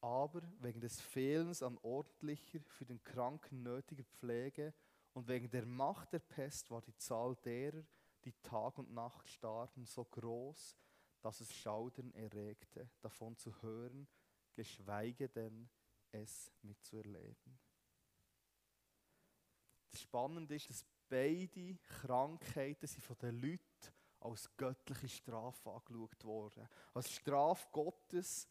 aber 0.00 0.42
wegen 0.60 0.80
des 0.80 1.00
Fehlens 1.00 1.62
an 1.62 1.78
ordentlicher, 1.82 2.60
für 2.68 2.84
den 2.84 3.02
Kranken 3.02 3.62
nötiger 3.62 4.04
Pflege 4.04 4.74
und 5.12 5.28
wegen 5.28 5.50
der 5.50 5.66
Macht 5.66 6.12
der 6.12 6.18
Pest 6.20 6.70
war 6.70 6.82
die 6.82 6.96
Zahl 6.96 7.36
derer, 7.36 7.82
die 8.24 8.34
Tag 8.42 8.78
und 8.78 8.92
Nacht 8.92 9.28
starben, 9.28 9.84
so 9.84 10.04
groß, 10.04 10.76
dass 11.20 11.40
es 11.40 11.54
Schaudern 11.54 12.12
erregte, 12.12 12.90
davon 13.00 13.36
zu 13.36 13.62
hören, 13.62 14.06
geschweige 14.54 15.28
denn 15.28 15.68
es 16.12 16.52
mitzuerleben. 16.62 17.58
Das 19.90 20.02
Spannende 20.02 20.54
ist, 20.54 20.68
dass 20.68 20.84
beide 21.08 21.76
Krankheiten 21.78 22.86
sind 22.86 23.02
von 23.02 23.16
den 23.18 23.40
Leuten 23.40 23.94
als 24.20 24.54
göttliche 24.56 25.08
Strafe 25.08 25.70
angeschaut 25.70 26.24
worden. 26.24 26.68
Als 26.92 27.10
Strafe 27.10 27.66
Gottes 27.72 28.48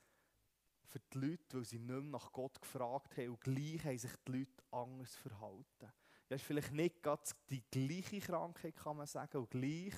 für 0.86 1.00
die 1.00 1.18
Leute, 1.18 1.58
weil 1.58 1.66
sie 1.66 1.80
nicht 1.80 1.90
mehr 1.90 2.02
nach 2.02 2.32
Gott 2.32 2.60
gefragt 2.60 3.18
haben 3.18 3.30
und 3.30 3.42
gleich 3.42 3.84
haben 3.84 3.98
sich 3.98 4.12
die 4.28 4.32
Leute 4.32 4.64
anders 4.72 5.16
verhalten. 5.16 5.92
Ja, 6.30 6.36
ist 6.36 6.46
vielleicht 6.46 6.72
nicht 6.72 7.04
ganz 7.04 7.36
die 7.50 7.64
gleiche 7.70 8.20
Krankheit, 8.20 8.76
kann 8.76 8.98
man 8.98 9.08
sagen, 9.08 9.38
und 9.38 9.50
gleich 9.50 9.94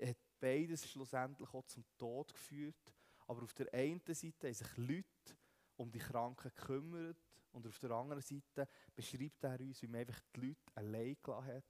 hat 0.00 0.16
beides 0.40 0.88
schlussendlich 0.88 1.52
auch 1.52 1.64
zum 1.66 1.84
Tod 1.98 2.32
geführt. 2.32 2.92
Aber 3.26 3.42
auf 3.42 3.54
der 3.54 3.72
einen 3.72 4.00
Seite 4.06 4.46
haben 4.46 4.54
sich 4.54 4.76
Leute 4.76 5.36
um 5.76 5.90
die 5.90 5.98
Kranken 5.98 6.52
gekümmert 6.54 7.16
und 7.52 7.66
auf 7.66 7.78
der 7.78 7.90
anderen 7.92 8.22
Seite 8.22 8.68
beschreibt 8.94 9.42
er 9.44 9.58
uns, 9.60 9.82
wie 9.82 9.86
man 9.86 10.00
einfach 10.00 10.20
die 10.34 10.40
Leute 10.40 10.76
allein 10.76 11.16
gelassen 11.22 11.54
hat 11.54 11.64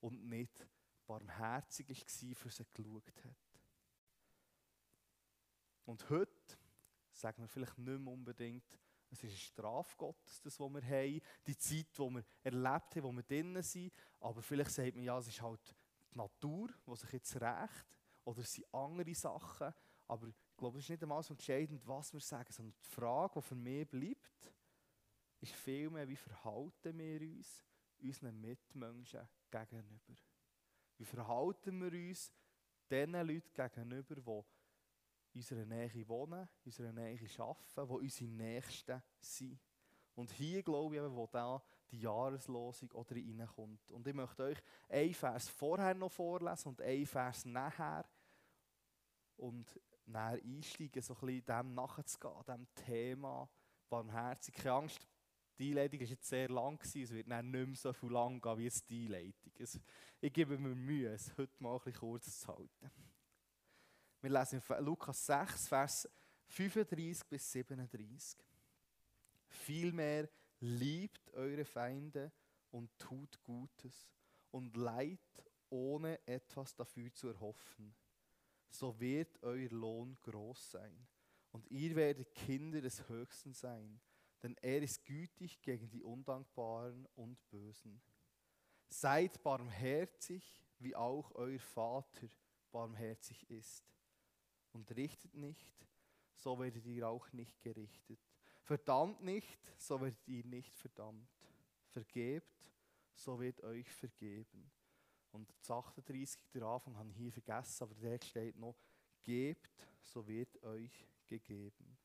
und 0.00 0.24
nicht 0.24 0.66
barmherzig 1.06 1.88
war, 1.88 2.36
für 2.36 2.50
sie 2.50 2.64
geschaut 2.72 3.12
hat. 3.24 3.36
Und 5.84 6.08
heute 6.08 6.58
sagen 7.14 7.42
wir 7.42 7.48
vielleicht 7.48 7.78
nicht 7.78 8.00
mehr 8.00 8.12
unbedingt, 8.12 8.64
es 9.10 9.22
ist 9.22 9.30
eine 9.30 9.38
Strafe 9.38 9.96
Gottes, 9.96 10.40
das, 10.42 10.58
was 10.58 10.72
wir 10.72 10.82
haben, 10.82 11.20
die 11.46 11.56
Zeit, 11.56 11.86
die 11.96 11.98
wir 11.98 12.24
erlebt 12.42 12.96
haben, 12.96 13.02
wo 13.04 13.12
wir 13.12 13.22
drinnen 13.22 13.62
sind. 13.62 13.92
Aber 14.20 14.42
vielleicht 14.42 14.72
sagt 14.72 14.94
man, 14.96 15.04
ja, 15.04 15.18
es 15.18 15.28
ist 15.28 15.40
halt 15.40 15.74
die 16.12 16.18
Natur, 16.18 16.68
die 16.86 16.96
sich 16.96 17.12
jetzt 17.12 17.40
rächt. 17.40 17.86
Oder 18.24 18.40
es 18.40 18.52
sind 18.52 18.66
andere 18.74 19.14
Sachen. 19.14 19.72
Aber 20.08 20.26
ich 20.26 20.34
glaube, 20.56 20.78
es 20.78 20.84
ist 20.84 20.90
nicht 20.90 21.02
einmal 21.02 21.22
so 21.22 21.34
entscheidend, 21.34 21.86
was 21.86 22.12
wir 22.12 22.20
sagen, 22.20 22.52
sondern 22.52 22.74
die 22.84 22.90
Frage, 22.90 23.34
die 23.36 23.42
für 23.42 23.54
mich 23.54 23.88
bleibt, 23.88 24.52
ist 25.40 25.52
vielmehr, 25.52 26.08
wie 26.08 26.16
verhalten 26.16 26.98
wir 26.98 27.20
uns 27.20 27.64
unseren 28.00 28.40
Mitmenschen 28.40 29.28
gegenüber? 29.50 30.16
Wie 30.96 31.04
verhalten 31.04 31.80
wir 31.80 32.08
uns 32.08 32.32
den 32.90 33.12
Leuten 33.12 33.52
gegenüber, 33.54 34.14
die 34.16 34.44
unserer 35.34 35.64
Nähe 35.64 36.08
wohnen, 36.08 36.40
in 36.40 36.66
unserer 36.66 36.92
Nähe 36.92 37.18
arbeiten, 37.38 37.88
die 37.88 38.04
unsere 38.04 38.30
Nächsten 38.30 39.02
sind. 39.20 39.60
Und 40.14 40.30
hier 40.30 40.62
glaube 40.62 40.94
ich 40.94 41.02
eben, 41.02 41.14
wo 41.14 41.26
da 41.26 41.62
die 41.90 42.00
Jahreslosung 42.00 42.90
oder 42.92 43.16
reinkommt. 43.16 43.90
Und 43.90 44.06
ich 44.06 44.14
möchte 44.14 44.44
euch 44.44 44.58
einen 44.88 45.14
Vers 45.14 45.48
vorher 45.48 45.94
noch 45.94 46.12
vorlesen 46.12 46.68
und 46.68 46.80
einen 46.80 47.06
Vers 47.06 47.44
nachher. 47.44 48.04
Und 49.36 49.80
näher 50.06 50.40
einsteigen, 50.44 51.02
so 51.02 51.14
ein 51.14 51.20
bisschen 51.26 51.46
dem 51.46 51.74
nachzugehen, 51.74 52.44
dem 52.46 52.74
Thema 52.74 53.48
barmherzig. 53.88 54.54
Keine 54.54 54.72
Angst, 54.72 55.08
die 55.58 55.70
Einleitung 55.70 56.00
war 56.00 56.06
jetzt 56.06 56.28
sehr 56.28 56.48
lang, 56.48 56.78
gewesen, 56.78 57.02
es 57.02 57.12
wird 57.12 57.28
nicht 57.28 57.44
mehr 57.44 57.66
so 57.74 57.92
viel 57.92 58.10
lang 58.10 58.40
gehen 58.40 58.58
wie 58.58 58.72
die 58.88 59.06
Einleitung. 59.06 59.52
Ich 60.20 60.32
gebe 60.32 60.58
mir 60.58 60.74
Mühe, 60.74 61.12
es 61.12 61.36
heute 61.36 61.62
mal 61.62 61.74
ein 61.74 61.78
bisschen 61.78 62.00
kurz 62.00 62.40
zu 62.40 62.48
halten. 62.48 62.90
Wir 64.24 64.30
lesen 64.30 64.62
in 64.66 64.84
Lukas 64.86 65.26
6, 65.26 65.68
Vers 65.68 66.08
35 66.46 67.28
bis 67.28 67.52
37. 67.52 68.40
Vielmehr 69.48 70.30
liebt 70.60 71.30
eure 71.34 71.66
Feinde 71.66 72.32
und 72.70 72.98
tut 72.98 73.38
Gutes 73.42 74.08
und 74.50 74.74
leid, 74.78 75.20
ohne 75.68 76.26
etwas 76.26 76.74
dafür 76.74 77.12
zu 77.12 77.28
erhoffen. 77.28 77.94
So 78.70 78.98
wird 78.98 79.42
euer 79.42 79.68
Lohn 79.68 80.16
groß 80.22 80.70
sein 80.70 81.06
und 81.50 81.70
ihr 81.70 81.94
werdet 81.94 82.34
Kinder 82.34 82.80
des 82.80 83.06
Höchsten 83.06 83.52
sein, 83.52 84.00
denn 84.42 84.56
er 84.62 84.80
ist 84.80 85.04
gütig 85.04 85.60
gegen 85.60 85.90
die 85.90 86.02
Undankbaren 86.02 87.06
und 87.14 87.36
Bösen. 87.50 88.00
Seid 88.88 89.42
barmherzig, 89.42 90.64
wie 90.78 90.96
auch 90.96 91.30
euer 91.34 91.60
Vater 91.60 92.28
barmherzig 92.72 93.50
ist. 93.50 93.93
Und 94.74 94.94
richtet 94.96 95.34
nicht, 95.34 95.86
so 96.34 96.58
werdet 96.58 96.84
ihr 96.84 97.08
auch 97.08 97.32
nicht 97.32 97.60
gerichtet. 97.62 98.20
Verdammt 98.60 99.22
nicht, 99.22 99.58
so 99.78 100.00
werdet 100.00 100.28
ihr 100.28 100.44
nicht 100.44 100.74
verdammt. 100.74 101.28
Vergebt, 101.86 102.70
so 103.14 103.38
wird 103.40 103.62
euch 103.62 103.90
vergeben. 103.90 104.70
Und 105.30 105.52
das 105.60 105.70
38, 105.70 106.40
der 106.52 106.62
Anfang 106.62 106.96
habe 106.96 107.10
ich 107.10 107.16
hier 107.16 107.32
vergessen, 107.32 107.84
aber 107.84 107.94
der 107.94 108.18
steht 108.22 108.56
noch, 108.56 108.76
gebt, 109.22 109.86
so 110.00 110.26
wird 110.26 110.62
euch 110.62 111.08
gegeben. 111.26 111.98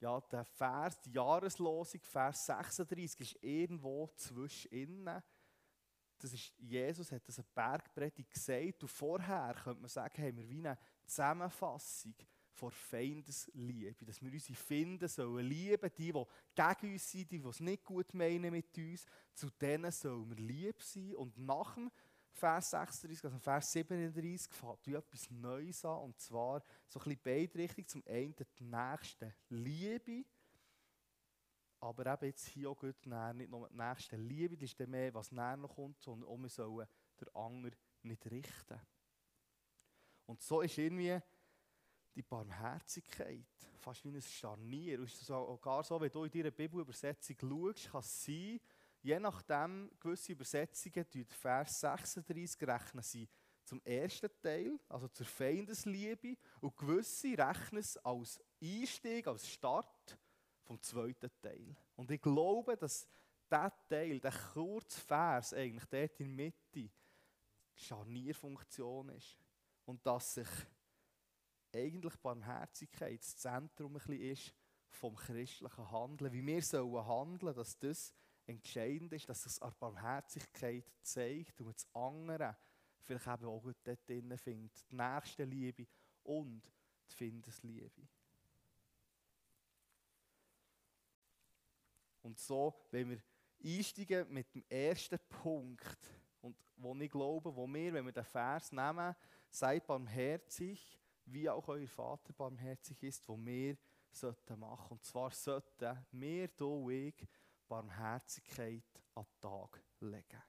Ja, 0.00 0.20
der 0.20 0.44
Vers, 0.44 1.00
die 1.00 1.12
Jahreslosung, 1.12 2.00
Vers 2.02 2.46
36, 2.46 3.20
ist 3.20 3.42
irgendwo 3.42 4.08
zwischen. 4.16 5.04
Das 6.18 6.32
ist, 6.32 6.52
Jesus 6.58 7.10
hat 7.10 7.26
das 7.26 7.38
eine 7.38 7.48
Bergpredigt 7.54 8.30
gesagt 8.30 8.82
und 8.82 8.88
vorher 8.88 9.54
könnte 9.54 9.80
man 9.80 9.88
sagen, 9.88 10.22
haben 10.22 10.36
wir 10.36 10.48
wie 10.48 10.58
eine 10.58 10.78
Zusammenfassung 11.06 12.14
vor 12.54 12.70
Feindesliebe. 12.70 14.04
Dass 14.04 14.22
wir 14.22 14.32
unsere 14.32 14.54
Finden 14.54 15.08
sollen 15.08 15.46
lieben, 15.46 15.90
die, 15.96 16.12
die 16.12 16.24
gegen 16.54 16.92
uns 16.92 17.10
sind, 17.10 17.30
die, 17.30 17.40
die 17.40 17.48
es 17.48 17.60
nicht 17.60 17.84
gut 17.84 18.14
meinen 18.14 18.52
mit 18.52 18.76
uns, 18.78 19.06
zu 19.34 19.50
denen 19.50 19.90
sollen 19.90 20.28
wir 20.30 20.36
lieb 20.36 20.80
sein. 20.82 21.14
Und 21.16 21.36
nach 21.38 21.74
dem 21.74 21.90
Vers 22.32 22.70
36, 22.70 23.24
also 23.24 23.38
Vers 23.38 23.72
37, 23.72 24.52
fängt 24.52 24.88
etwas 24.88 25.30
Neues 25.30 25.84
an. 25.84 25.98
Und 25.98 26.20
zwar 26.20 26.62
so 26.88 27.00
ein 27.00 27.04
bisschen 27.04 27.20
beide 27.22 27.58
Richtungen. 27.58 27.88
Zum 27.88 28.02
einen 28.06 28.34
die 28.58 28.64
nächste 28.64 29.34
Liebe. 29.50 30.24
Aber 31.80 32.06
eben 32.06 32.26
jetzt 32.26 32.46
hier 32.46 32.70
auch 32.70 32.78
gut 32.78 32.96
nicht 33.04 33.50
nur 33.50 33.68
die 33.68 33.76
nächste 33.76 34.16
Liebe, 34.16 34.56
das 34.56 34.70
ist 34.70 34.80
dann 34.80 34.90
mehr, 34.90 35.12
was 35.12 35.30
näher 35.30 35.58
noch 35.58 35.74
kommt, 35.74 36.00
sondern 36.00 36.30
auch 36.30 36.38
wir 36.38 36.48
sollen 36.48 36.88
den 37.20 37.34
anderen 37.34 37.76
nicht 38.02 38.30
richten. 38.30 38.80
Und 40.26 40.42
so 40.42 40.60
ist 40.60 40.78
irgendwie 40.78 41.18
die 42.14 42.22
Barmherzigkeit 42.22 43.46
fast 43.78 44.04
wie 44.04 44.08
ein 44.08 44.22
Scharnier. 44.22 44.98
Und 44.98 45.06
es 45.06 45.14
ist 45.14 45.26
sogar 45.26 45.84
so, 45.84 46.00
wenn 46.00 46.10
du 46.10 46.24
in 46.24 46.30
deiner 46.30 46.50
Bibelübersetzung 46.50 47.36
schaust, 47.38 47.90
kann 47.90 48.00
es 48.00 48.24
sein, 48.24 48.60
je 49.02 49.20
nachdem, 49.20 49.90
gewisse 50.00 50.32
Übersetzungen, 50.32 51.06
die 51.12 51.24
Vers 51.24 51.80
36 51.80 52.66
rechnen 52.66 53.02
sie 53.02 53.28
zum 53.64 53.82
ersten 53.82 54.30
Teil, 54.42 54.78
also 54.88 55.08
zur 55.08 55.26
Feindesliebe, 55.26 56.36
und 56.60 56.76
gewisse 56.76 57.36
rechnen 57.36 57.80
es 57.80 57.96
als 57.98 58.40
Einstieg, 58.62 59.26
als 59.26 59.48
Start 59.48 60.18
vom 60.62 60.80
zweiten 60.80 61.30
Teil. 61.42 61.76
Und 61.96 62.10
ich 62.10 62.20
glaube, 62.20 62.76
dass 62.76 63.06
dieser 63.50 63.72
Teil, 63.88 64.20
der 64.20 64.32
kurze 64.32 65.00
Vers 65.00 65.52
eigentlich 65.52 65.84
dort 65.86 66.20
in 66.20 66.36
der 66.36 66.46
Mitte, 66.46 66.58
die 66.72 66.90
Scharnierfunktion 67.74 69.10
ist. 69.10 69.38
Und 69.84 70.04
dass 70.06 70.34
sich 70.34 70.48
eigentlich 71.72 72.16
Barmherzigkeit 72.16 73.20
das 73.20 73.36
Zentrum 73.36 73.92
ein 73.92 73.94
bisschen 73.94 74.20
ist 74.20 74.54
vom 74.88 75.16
christlichen 75.16 75.90
Handeln. 75.90 76.32
Wie 76.32 76.46
wir 76.46 76.62
sollen 76.62 77.06
handeln, 77.06 77.54
dass 77.54 77.78
das 77.78 78.14
entscheidend 78.46 79.12
ist, 79.12 79.28
dass 79.28 79.46
es 79.46 79.60
an 79.60 79.74
Barmherzigkeit 79.78 80.84
zeigt 81.02 81.60
und 81.60 81.74
das 81.74 81.86
andere 81.94 82.56
vielleicht 83.02 83.26
eben 83.26 83.46
auch 83.46 83.60
gut 83.60 83.76
dort 83.84 84.08
drin 84.08 84.36
findet. 84.38 84.90
Die 84.90 84.94
nächste 84.94 85.44
Liebe 85.44 85.86
und 86.22 86.62
die 87.10 87.14
Findesliebe. 87.14 88.08
Und 92.22 92.38
so, 92.38 92.74
wenn 92.90 93.10
wir 93.10 93.22
einsteigen 93.62 94.32
mit 94.32 94.54
dem 94.54 94.64
ersten 94.68 95.18
Punkt, 95.28 95.98
und 96.40 96.56
wo 96.76 96.94
ich 96.94 97.10
glaube, 97.10 97.54
wo 97.54 97.66
wir, 97.66 97.92
wenn 97.92 98.06
wir 98.06 98.12
den 98.12 98.24
Vers 98.24 98.72
nehmen, 98.72 99.14
seid 99.54 99.86
barmherzig, 99.86 100.98
wie 101.26 101.48
auch 101.48 101.68
euer 101.68 101.86
Vater 101.86 102.32
barmherzig 102.32 103.02
ist, 103.04 103.26
wo 103.28 103.36
wir 103.38 103.76
sollten 104.10 104.58
machen. 104.58 104.88
Und 104.90 105.04
zwar 105.04 105.30
sollten 105.30 106.06
wir 106.10 106.48
und 106.60 106.90
ich 106.90 107.14
Barmherzigkeit 107.68 108.84
an 109.14 109.24
den 109.24 109.40
Tag 109.40 109.82
legen. 110.00 110.42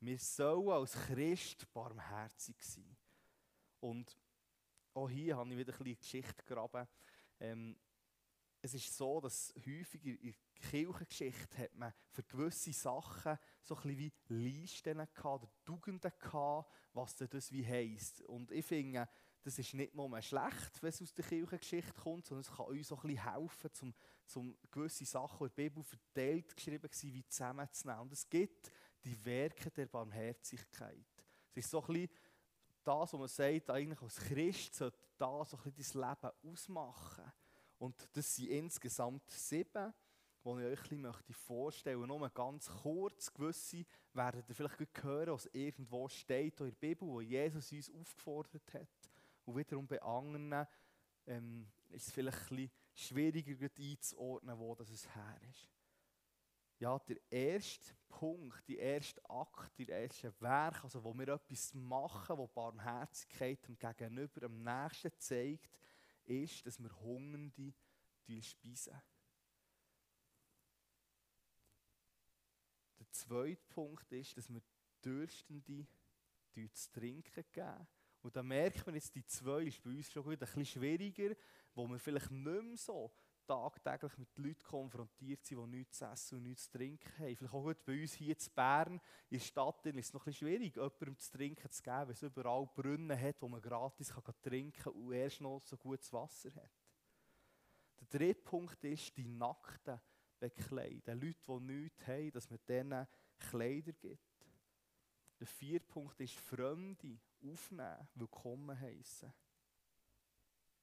Wir 0.00 0.18
sollen 0.18 0.68
als 0.70 0.92
Christ 0.92 1.72
barmherzig 1.72 2.62
sein. 2.62 2.96
Und 3.80 4.16
auch 4.94 5.10
hier 5.10 5.36
habe 5.36 5.50
ich 5.50 5.58
wieder 5.58 5.72
ein 5.72 5.78
bisschen 5.78 5.98
Geschichte 5.98 6.42
gegraben. 6.44 6.86
Ähm, 7.40 7.76
es 8.66 8.74
ist 8.74 8.96
so, 8.96 9.20
dass 9.20 9.54
häufig 9.64 10.04
in 10.04 10.18
der 10.20 10.70
Kirchengeschichte 10.70 11.58
hat 11.58 11.74
man 11.74 11.92
für 12.10 12.24
gewisse 12.24 12.72
Sachen 12.72 13.38
so 13.62 13.76
ein 13.76 13.96
wie 13.96 14.12
Listen 14.28 15.00
oder 15.00 15.48
Tugenden 15.64 16.12
gehabt, 16.18 16.72
was 16.92 17.16
das 17.16 17.52
wie 17.52 17.64
heisst. 17.64 18.22
Und 18.22 18.50
ich 18.50 18.66
finde, 18.66 19.08
das 19.42 19.58
ist 19.60 19.74
nicht 19.74 19.94
nur 19.94 20.20
schlecht, 20.20 20.82
wenn 20.82 20.88
es 20.88 21.00
aus 21.00 21.14
der 21.14 21.24
Kirchengeschichte 21.24 21.92
kommt, 21.92 22.26
sondern 22.26 22.40
es 22.40 22.56
kann 22.56 22.66
uns 22.66 22.90
auch 22.90 23.04
ein 23.04 23.16
helfen, 23.16 23.70
um, 23.82 23.94
um 24.34 24.58
gewisse 24.72 25.04
Sachen, 25.04 25.38
die 25.38 25.44
in 25.44 25.54
der 25.54 25.62
Bibel 25.62 25.84
verteilt 25.84 26.56
geschrieben 26.56 26.82
waren, 26.82 27.14
wie 27.14 27.26
zusammenzunehmen. 27.28 28.02
Und 28.02 28.12
es 28.12 28.28
gibt 28.28 28.72
die 29.04 29.24
Werke 29.24 29.70
der 29.70 29.86
Barmherzigkeit. 29.86 31.06
Es 31.54 31.64
ist 31.64 31.70
so 31.70 31.80
ein 31.82 31.86
bisschen 31.86 32.10
das, 32.82 33.12
was 33.12 33.20
man 33.20 33.28
sagt, 33.28 33.70
eigentlich 33.70 34.02
als 34.02 34.16
Christ 34.16 34.74
sollte 34.74 34.98
das 35.18 35.50
so 35.50 35.56
ein 35.56 35.72
bisschen 35.72 36.00
dein 36.00 36.10
Leben 36.10 36.52
ausmachen. 36.52 37.32
Und 37.78 38.08
das 38.12 38.34
sind 38.34 38.48
insgesamt 38.48 39.30
sieben, 39.30 39.92
die 40.44 40.48
ich 40.48 40.80
euch 40.80 40.92
ein 40.92 41.02
bisschen 41.02 41.34
vorstellen 41.34 41.98
möchte. 41.98 42.18
Nur 42.18 42.30
ganz 42.30 42.70
kurz, 42.82 43.32
gewisse 43.32 43.84
werden 44.12 44.44
ihr 44.48 44.54
vielleicht 44.54 45.02
hören, 45.02 45.32
was 45.32 45.46
irgendwo 45.52 46.08
steht 46.08 46.60
in 46.60 46.66
der 46.66 46.72
Bibel, 46.76 47.08
wo 47.08 47.20
Jesus 47.20 47.72
uns 47.72 47.90
aufgefordert 47.90 48.74
hat. 48.74 49.10
Und 49.44 49.56
wiederum 49.56 49.86
bei 49.86 50.00
anderen 50.02 50.66
ähm, 51.26 51.68
ist 51.90 52.08
es 52.08 52.12
vielleicht 52.12 52.50
ein 52.50 52.56
bisschen 52.56 52.70
schwieriger 52.94 53.68
einzuordnen, 53.78 54.58
wo 54.58 54.74
das 54.74 55.14
her 55.14 55.40
ist. 55.50 55.68
Ja, 56.78 56.98
der 56.98 57.16
erste 57.30 57.94
Punkt, 58.08 58.68
der 58.68 58.78
erste 58.78 59.30
Akt, 59.30 59.78
der 59.78 59.88
erste 59.88 60.32
Werk, 60.40 60.84
also 60.84 61.02
wo 61.02 61.14
wir 61.14 61.28
etwas 61.28 61.72
machen, 61.72 62.36
wo 62.36 62.46
Barmherzigkeit 62.46 63.66
dem 63.66 63.78
Gegenüber 63.78 64.44
am 64.44 64.62
nächsten 64.62 65.10
zeigt, 65.18 65.80
ist, 66.26 66.66
dass 66.66 66.78
wir 66.82 66.90
Hungernde 67.00 67.72
speisen. 68.40 69.00
Der 72.98 73.10
zweite 73.10 73.62
Punkt 73.68 74.10
ist, 74.12 74.36
dass 74.36 74.52
wir 74.52 74.62
Dürstende 75.04 75.86
zu 76.72 76.92
trinken 76.92 77.44
geben. 77.52 77.86
Und 78.22 78.34
da 78.34 78.42
merkt 78.42 78.84
man 78.86 78.94
jetzt, 78.94 79.14
die 79.14 79.24
zwei 79.26 79.64
ist 79.64 79.82
bei 79.82 79.90
uns 79.90 80.10
schon 80.10 80.24
gut 80.24 80.32
ein 80.34 80.38
bisschen 80.38 80.66
schwieriger, 80.66 81.36
wo 81.74 81.86
wir 81.86 81.98
vielleicht 81.98 82.30
nicht 82.30 82.62
mehr 82.62 82.76
so 82.76 83.12
tagtäglich 83.46 84.18
mit 84.18 84.36
Leuten 84.38 84.62
konfrontiert 84.62 85.44
sind, 85.44 85.58
die 85.58 85.76
nichts 85.78 85.98
zu 85.98 86.04
essen 86.04 86.38
und 86.38 86.44
nichts 86.44 86.64
zu 86.64 86.78
trinken 86.78 87.18
haben. 87.18 87.36
Vielleicht 87.36 87.54
auch 87.54 87.62
gut 87.62 87.84
bei 87.84 88.00
uns 88.02 88.14
hier 88.14 88.36
in 88.36 88.54
Bern, 88.54 89.00
in 89.30 89.38
der 89.38 89.44
Stadt, 89.44 89.86
ist 89.86 89.96
es 89.96 90.12
noch 90.12 90.26
ein 90.26 90.32
schwierig, 90.32 90.74
jemandem 90.76 91.18
zu 91.18 91.30
trinken 91.32 91.70
zu 91.70 91.82
geben, 91.82 92.06
weil 92.06 92.10
es 92.10 92.22
überall 92.22 92.68
Brunnen 92.74 93.20
hat, 93.20 93.40
wo 93.40 93.48
man 93.48 93.60
gratis 93.60 94.12
kann 94.12 94.34
trinken 94.42 94.82
kann 94.82 94.92
und 94.92 95.12
erst 95.12 95.40
noch 95.40 95.62
so 95.64 95.76
gutes 95.76 96.12
Wasser 96.12 96.50
hat. 96.54 96.70
Der 98.00 98.18
dritte 98.18 98.42
Punkt 98.42 98.82
ist, 98.84 99.16
die 99.16 99.28
Nackten 99.28 100.00
bekleiden. 100.38 101.20
Leute, 101.20 101.38
die 101.46 101.60
nichts 101.60 102.06
haben, 102.06 102.30
dass 102.32 102.50
man 102.50 102.60
denen 102.68 103.06
Kleider 103.38 103.92
gibt. 103.92 104.20
Der 105.38 105.46
vierte 105.46 105.86
Punkt 105.86 106.20
ist, 106.20 106.34
Fremde 106.34 107.18
aufnehmen, 107.42 108.08
willkommen 108.14 108.78
heißen. 108.78 109.32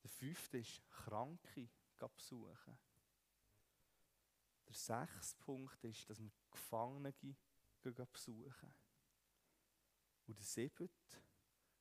Der 0.04 0.10
fünfte 0.10 0.58
ist 0.58 0.82
Kranke 0.90 1.70
besuchen. 2.10 2.78
Der 4.68 4.74
sechste 4.74 5.38
Punkt 5.40 5.84
ist, 5.84 6.10
dass 6.10 6.20
wir 6.20 6.32
Gefangene 6.52 7.14
besuchen. 7.82 8.74
Und 10.26 10.38
der 10.38 10.46
siebte, 10.46 10.90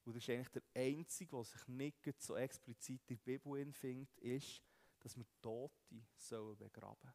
und 0.05 0.17
das 0.17 0.23
ist 0.23 0.31
eigentlich 0.31 0.49
der 0.49 0.63
einzige, 0.75 1.37
der 1.37 1.45
sich 1.45 1.69
nicht 1.69 2.23
so 2.23 2.37
explizit 2.37 3.03
in 3.09 3.17
der 3.17 3.39
Bibel 3.39 3.73
findet, 3.73 4.19
ist, 4.19 4.61
dass 4.99 5.17
wir 5.17 5.25
Tote 5.41 6.05
sollen 6.17 6.57
begraben 6.57 6.99
sollen. 7.03 7.15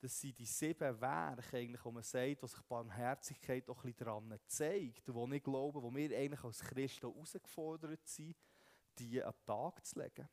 Das 0.00 0.20
sind 0.20 0.38
die 0.38 0.44
sieben 0.44 1.00
Werke, 1.00 1.56
eigentlich, 1.56 1.82
wo 1.84 1.90
man 1.90 2.02
sagt, 2.02 2.42
wo 2.42 2.46
sich 2.46 2.60
Barmherzigkeit 2.62 3.68
auch 3.70 3.78
ein 3.84 3.92
bisschen 3.92 4.04
daran 4.04 4.38
zeigt. 4.46 5.08
Und 5.08 5.14
wo 5.14 5.26
ich 5.32 5.42
glaube, 5.42 5.82
wo 5.82 5.94
wir 5.94 6.18
eigentlich 6.18 6.44
als 6.44 6.60
Christen 6.60 7.10
herausgefordert 7.10 8.06
sind, 8.06 8.36
die 8.98 9.22
an 9.22 9.32
den 9.32 9.44
Tag 9.46 9.84
zu 9.86 10.00
legen. 10.00 10.28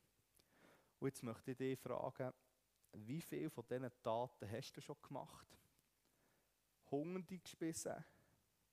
Und 1.01 1.08
jetzt 1.08 1.24
möchte 1.24 1.51
ich 1.51 1.58
dich 1.58 1.79
fragen, 1.79 2.31
wie 2.93 3.22
viele 3.22 3.50
von 3.50 3.65
diesen 3.67 3.89
Taten 4.03 4.51
hast 4.51 4.77
du 4.77 4.81
schon 4.81 5.01
gemacht? 5.01 5.48
Hungernde 6.91 7.39
gespissen, 7.39 8.05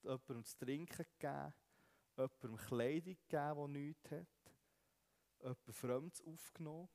jemandem 0.02 0.44
zu 0.44 0.58
trinken 0.58 1.06
gegeben, 1.18 1.54
jemandem 2.16 2.56
Kleidung 2.58 3.16
gegeben, 3.30 3.72
die 3.72 3.78
nichts 3.78 4.10
hat, 4.10 4.52
jemand 5.40 5.74
Fremdes 5.74 6.20
aufgenommen, 6.20 6.90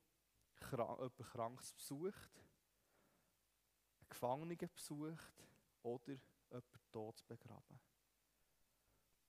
jemand 0.70 1.18
Krankes 1.18 1.74
besucht, 1.74 2.32
einen 4.02 4.10
Gefangenen 4.10 4.70
besucht 4.75 5.48
oder 5.82 6.13
jemand 6.52 6.92
tot 6.92 7.25
begraben. 7.25 7.80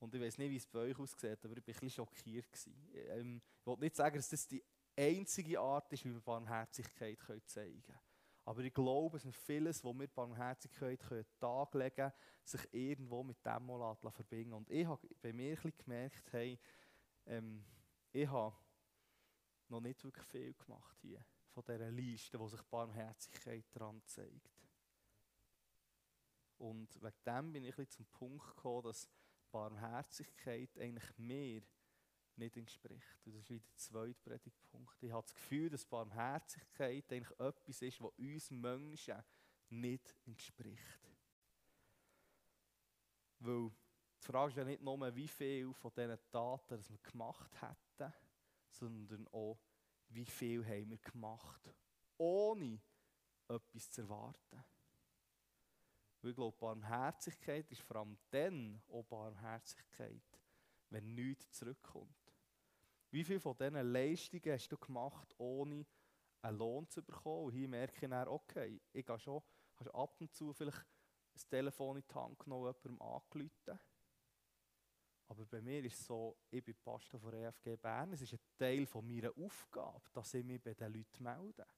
Und 0.00 0.14
ich 0.14 0.20
weiß 0.20 0.36
nicht, 0.36 0.50
wie 0.50 0.56
es 0.56 0.66
bei 0.66 0.80
euch 0.80 0.98
aussieht, 0.98 1.42
aber 1.42 1.56
ich 1.56 1.56
war 1.56 1.56
ein 1.56 1.62
bisschen 1.62 1.88
schockiert. 1.88 2.68
Ähm, 2.92 3.40
ich 3.60 3.66
will 3.66 3.76
nicht 3.78 3.96
sagen, 3.96 4.16
dass 4.16 4.28
das 4.28 4.46
die 4.46 4.62
einzige 4.96 5.60
Art 5.60 5.92
ist, 5.92 6.04
wie 6.04 6.12
wir 6.12 6.20
Barmherzigkeit 6.20 7.18
zeigen 7.46 7.82
können. 7.82 7.98
Aber 8.46 8.60
ich 8.62 8.74
glaube, 8.74 9.16
es 9.16 9.24
ist 9.24 9.36
vieles, 9.36 9.82
wo 9.82 9.94
wir 9.94 10.06
Barmherzigkeit 10.06 11.00
können 11.00 11.24
taglegen 11.40 11.94
können, 11.94 12.12
sich 12.44 12.74
irgendwo 12.74 13.22
mit 13.22 13.44
dem 13.44 13.66
mal 13.66 13.94
verbinden 13.94 14.52
Und 14.52 14.70
ich 14.70 14.86
habe 14.86 15.08
bei 15.22 15.32
mir 15.32 15.56
gemerkt, 15.56 16.32
hey, 16.32 16.58
ähm, 17.26 17.64
ich 18.12 18.28
habe 18.28 18.54
noch 19.68 19.80
nicht 19.80 20.04
wirklich 20.04 20.26
viel 20.26 20.54
gemacht 20.54 20.98
hier 21.00 21.24
von 21.48 21.64
dieser 21.64 21.90
Liste, 21.90 22.38
wo 22.38 22.48
sich 22.48 22.62
Barmherzigkeit 22.62 23.64
daran 23.72 24.02
zeigt. 24.04 24.50
Und 26.58 27.02
wegen 27.02 27.24
dem 27.26 27.52
bin 27.52 27.64
ich 27.64 27.90
zum 27.90 28.06
Punkt 28.06 28.46
gekommen, 28.56 28.84
dass 28.84 29.08
Barmherzigkeit 29.50 30.76
eigentlich 30.78 31.18
mehr 31.18 31.62
nicht 32.36 32.56
entspricht. 32.56 33.26
Und 33.26 33.34
das 33.34 33.42
ist 33.42 33.50
wieder 33.50 33.64
der 33.64 33.76
zweite 33.76 34.22
Predigtpunkt. 34.22 35.02
Ich 35.02 35.12
habe 35.12 35.22
das 35.22 35.34
Gefühl, 35.34 35.70
dass 35.70 35.84
Barmherzigkeit 35.84 37.12
eigentlich 37.12 37.40
etwas 37.40 37.82
ist, 37.82 38.00
was 38.02 38.12
uns 38.18 38.50
Menschen 38.50 39.22
nicht 39.70 40.14
entspricht. 40.26 41.00
Weil 43.40 43.70
die 44.20 44.26
Frage 44.26 44.50
ist 44.50 44.56
ja 44.56 44.64
nicht 44.64 44.82
nur, 44.82 45.14
wie 45.14 45.28
viel 45.28 45.72
von 45.74 45.92
diesen 45.94 46.18
Taten 46.30 46.76
das 46.76 46.90
wir 46.90 46.98
gemacht 46.98 47.50
hätten, 47.60 48.12
sondern 48.68 49.28
auch, 49.28 49.58
wie 50.08 50.24
viel 50.24 50.64
haben 50.64 50.90
wir 50.90 50.98
gemacht, 50.98 51.74
ohne 52.16 52.80
etwas 53.48 53.90
zu 53.90 54.02
erwarten. 54.02 54.64
Weil 56.22 56.30
ich 56.30 56.36
glaube, 56.36 56.56
Barmherzigkeit 56.58 57.70
ist 57.70 57.82
vor 57.82 57.96
allem 57.96 58.16
dann 58.30 58.80
auch 58.88 59.04
Barmherzigkeit, 59.04 60.22
wenn 60.88 61.14
nichts 61.14 61.52
zurückkommt. 61.52 62.23
Wie 63.14 63.22
viele 63.22 63.38
von 63.38 63.56
diesen 63.56 63.92
Leistungen 63.92 64.52
hast 64.52 64.68
du 64.70 64.76
gemacht, 64.76 65.32
ohne 65.38 65.86
einen 66.42 66.58
Lohn 66.58 66.88
zu 66.88 67.00
bekommen? 67.00 67.44
Und 67.44 67.52
hier 67.52 67.68
merke 67.68 67.94
ich 67.94 68.10
dann, 68.10 68.26
okay, 68.26 68.82
ich 68.92 69.06
gehe 69.06 69.18
schon, 69.20 69.40
hast 69.76 69.94
ab 69.94 70.20
und 70.20 70.34
zu 70.34 70.52
vielleicht 70.52 70.84
ein 71.36 71.48
Telefon 71.48 71.98
in 71.98 72.04
die 72.08 72.12
Hand 72.12 72.40
genommen, 72.40 72.74
jemandem 72.82 73.00
angerufen. 73.00 73.78
Aber 75.28 75.46
bei 75.46 75.62
mir 75.62 75.84
ist 75.84 76.00
es 76.00 76.06
so, 76.06 76.36
ich 76.50 76.64
bin 76.64 76.74
Pastor 76.82 77.20
von 77.20 77.32
EFG 77.32 77.76
Bern, 77.76 78.12
es 78.14 78.22
ist 78.22 78.32
ein 78.32 78.40
Teil 78.58 78.84
von 78.84 79.06
meiner 79.06 79.30
Aufgabe, 79.38 80.02
dass 80.12 80.34
ich 80.34 80.44
mich 80.44 80.60
bei 80.60 80.74
den 80.74 80.92
Leuten 80.92 81.22
melde. 81.22 81.68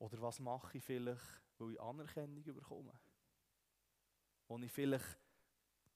Oder 0.00 0.20
was 0.20 0.38
mache 0.38 0.76
ich 0.76 0.84
vielleicht, 0.84 1.42
weil 1.56 1.72
ich 1.72 1.80
Anerkennung 1.80 2.44
bekomme? 2.44 2.92
Wo 4.48 4.58
ich 4.58 4.70
vielleicht 4.70 5.18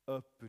jemanden 0.06 0.48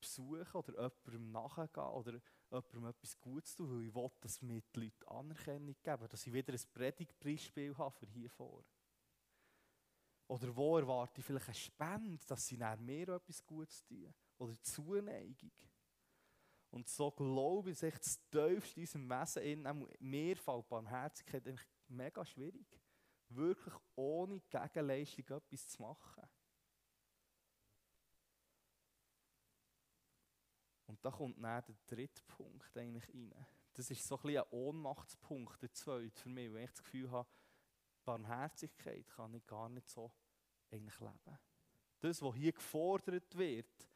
besuchen 0.00 0.54
oder 0.54 0.72
jemandem 0.72 1.30
nachgehen 1.30 1.86
oder 1.86 2.20
jemandem 2.50 2.86
etwas 2.86 3.20
Gutes 3.20 3.54
tun, 3.54 3.70
weil 3.70 3.86
ich 3.86 3.94
will, 3.94 4.10
dass 4.20 4.42
mir 4.42 4.62
die 4.74 4.80
Leute 4.80 5.08
Anerkennung 5.08 5.76
geben, 5.82 6.08
dass 6.08 6.26
ich 6.26 6.32
wieder 6.32 6.52
ein 6.52 6.60
Predigtpreisspiel 6.72 7.76
habe 7.76 7.94
für 7.94 8.06
hier 8.06 8.30
vor. 8.30 8.64
Oder 10.28 10.54
wo 10.54 10.78
erwarte 10.78 11.20
ich 11.20 11.26
vielleicht 11.26 11.48
eine 11.48 11.54
Spende, 11.54 12.26
dass 12.26 12.46
sie 12.46 12.56
nach 12.56 12.78
mir 12.78 13.08
etwas 13.08 13.44
Gutes 13.44 13.84
tun. 13.84 14.14
Oder 14.38 14.60
Zuneigung. 14.62 15.50
Und 16.70 16.88
so 16.88 17.10
glaube 17.10 17.72
ich, 17.72 17.80
das 17.80 18.20
tiefste 18.30 18.80
in 18.80 18.82
unserem 18.82 19.10
Wesen 19.10 19.42
in 19.42 19.88
mir 19.98 20.36
fällt 20.36 20.68
Barmherzigkeit 20.68 21.42
mega 21.88 22.24
schwierig. 22.24 22.80
Wirklich 23.28 23.74
ohne 23.96 24.40
Gegenleistung 24.48 25.36
etwas 25.36 25.68
zu 25.68 25.82
machen. 25.82 26.29
Und 30.90 31.04
da 31.04 31.10
kommt 31.12 31.36
dann 31.36 31.62
der 31.62 31.76
dritte 31.86 32.20
Punkt 32.24 32.76
eigentlich 32.76 33.08
rein. 33.14 33.46
Das 33.74 33.88
ist 33.92 34.04
so 34.04 34.20
ein, 34.24 34.36
ein 34.36 34.44
Ohnmachtspunkt, 34.50 35.62
der 35.62 35.72
zweite 35.72 36.20
für 36.20 36.28
mich, 36.28 36.52
weil 36.52 36.64
ich 36.64 36.70
das 36.70 36.82
Gefühl 36.82 37.08
habe, 37.12 37.28
Barmherzigkeit 38.04 39.06
kann 39.06 39.32
ich 39.34 39.46
gar 39.46 39.68
nicht 39.68 39.88
so 39.88 40.12
eigentlich 40.68 40.98
leben. 40.98 41.38
Das, 42.00 42.20
was 42.20 42.34
hier 42.34 42.52
gefordert 42.52 43.38
wird, 43.38 43.88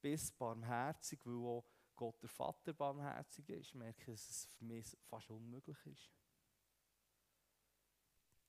bis 0.00 0.32
barmherzig, 0.32 1.20
weil 1.26 1.44
auch 1.44 1.70
Gott 1.94 2.22
der 2.22 2.30
Vater 2.30 2.72
barmherzig 2.72 3.46
ist, 3.50 3.74
merke 3.74 4.00
ich, 4.00 4.06
dass 4.06 4.30
es 4.30 4.44
für 4.46 4.64
mich 4.64 4.96
fast 5.02 5.28
unmöglich 5.28 5.84
ist. 5.84 6.10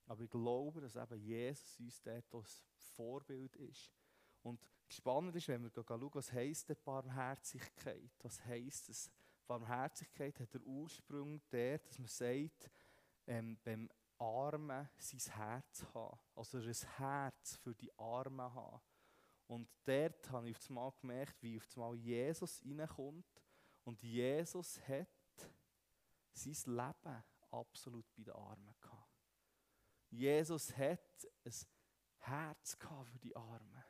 Aber 0.06 0.22
ich 0.22 0.30
glaube, 0.30 0.80
dass 0.80 0.96
eben 0.96 1.20
Jesus 1.20 1.78
uns 1.78 2.00
dort 2.00 2.34
als 2.34 2.64
Vorbild 2.94 3.54
ist. 3.56 3.92
Und 4.42 4.60
spannend 4.88 5.36
ist, 5.36 5.48
wenn 5.48 5.62
wir 5.62 5.70
schauen, 5.70 6.10
was 6.12 6.32
heisst 6.32 6.68
denn 6.68 6.76
Barmherzigkeit? 6.84 8.10
Was 8.22 8.44
heisst 8.44 8.88
es? 8.88 9.10
Barmherzigkeit 9.46 10.38
hat 10.38 10.54
der 10.54 10.62
Ursprung 10.62 11.40
der, 11.50 11.78
dass 11.78 11.98
man 11.98 12.08
sagt, 12.08 12.70
ähm, 13.26 13.58
beim 13.64 13.90
Armen 14.18 14.88
sein 14.98 15.34
Herz 15.34 15.84
haben. 15.94 16.18
Also 16.34 16.58
ein 16.58 16.74
Herz 16.98 17.56
für 17.56 17.74
die 17.74 17.90
Armen 17.98 18.54
haben. 18.54 18.80
Und 19.46 19.68
dort 19.84 20.30
habe 20.30 20.50
ich 20.50 20.56
auf 20.56 20.68
einmal 20.68 20.92
gemerkt, 21.00 21.42
wie 21.42 21.56
auf 21.56 21.66
einmal 21.74 21.96
Jesus 21.96 22.62
reinkommt. 22.64 23.42
Und 23.84 24.02
Jesus 24.02 24.80
hat 24.86 25.08
sein 26.32 26.76
Leben 26.76 27.24
absolut 27.50 28.06
bei 28.14 28.22
den 28.22 28.34
Armen 28.34 28.74
gehabt. 28.80 29.10
Jesus 30.10 30.76
hat 30.76 31.26
ein 31.44 31.54
Herz 32.18 32.78
gehabt 32.78 33.08
für 33.08 33.18
die 33.18 33.34
Armen. 33.34 33.84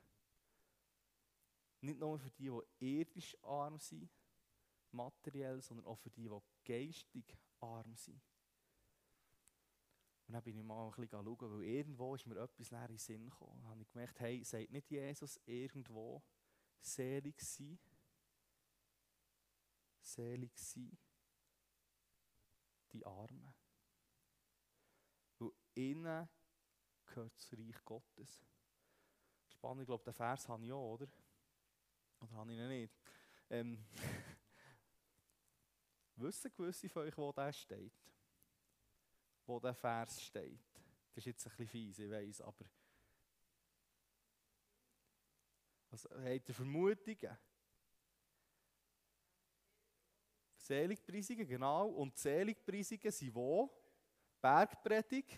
Nicht 1.81 1.99
nur 1.99 2.19
für 2.19 2.31
die, 2.31 2.51
die 2.79 2.99
irdisch 3.01 3.37
arm 3.43 3.79
sind, 3.79 4.11
materiell, 4.93 5.62
sondern 5.62 5.87
auch 5.87 5.99
für 5.99 6.11
die, 6.11 6.29
die 6.29 6.40
geistig 6.64 7.37
arm 7.61 7.95
sind. 7.95 8.21
Und 10.27 10.35
dann 10.35 10.45
bin 10.45 10.59
ich 10.59 10.62
mal 10.62 10.87
ein 10.87 10.90
bisschen 10.93 11.25
schauen, 11.25 11.59
weil 11.59 11.64
irgendwo 11.64 12.14
ist 12.14 12.27
mir 12.27 12.40
etwas 12.40 12.71
näher 12.71 12.83
in 12.83 12.93
den 12.93 12.99
Sinn 12.99 13.25
gekommen. 13.31 13.61
Dann 13.62 13.71
habe 13.71 13.83
ich 13.83 13.90
gemerkt, 13.90 14.21
hey, 14.21 14.45
sagt 14.45 14.71
nicht 14.71 14.88
Jesus 14.90 15.40
irgendwo, 15.45 16.23
selig 16.81 17.40
sein, 17.40 17.79
selig 20.03 20.57
sein, 20.57 20.97
die 22.93 23.05
Armen. 23.05 23.53
Weil 25.38 25.51
innen 25.75 26.29
gehört 27.07 27.35
das 27.37 27.53
Reich 27.53 27.85
Gottes. 27.85 28.47
Spannend, 29.49 29.83
ich 29.83 29.87
glaube, 29.87 30.05
den 30.05 30.14
Vers 30.14 30.49
habe 30.49 30.64
ich 30.64 30.73
auch, 30.73 30.93
oder? 30.93 31.09
Oder 32.20 32.33
habe 32.33 32.52
ich 32.52 32.59
ihn 32.59 32.68
nicht? 32.68 32.94
Ähm, 33.50 33.85
wissen 36.16 36.52
gewisse 36.52 36.88
von 36.88 37.02
euch, 37.02 37.16
wo 37.16 37.33
der 37.33 37.52
steht? 37.52 37.92
Wo 39.46 39.59
der 39.59 39.74
Vers 39.74 40.22
steht? 40.22 40.61
Das 41.09 41.18
ist 41.18 41.26
jetzt 41.26 41.46
ein 41.46 41.50
bisschen 41.50 41.68
fies, 41.68 41.98
ich 41.98 42.11
weiß, 42.11 42.40
aber. 42.42 42.64
Also, 45.90 46.09
habt 46.11 46.48
ihr 46.48 46.54
Vermutungen? 46.54 47.37
Seligpreisungen, 50.56 51.48
genau. 51.48 51.88
Und 51.88 52.16
Seligpreisungen 52.16 53.11
sind 53.11 53.35
wo? 53.35 53.68
Bergpredigt. 54.40 55.37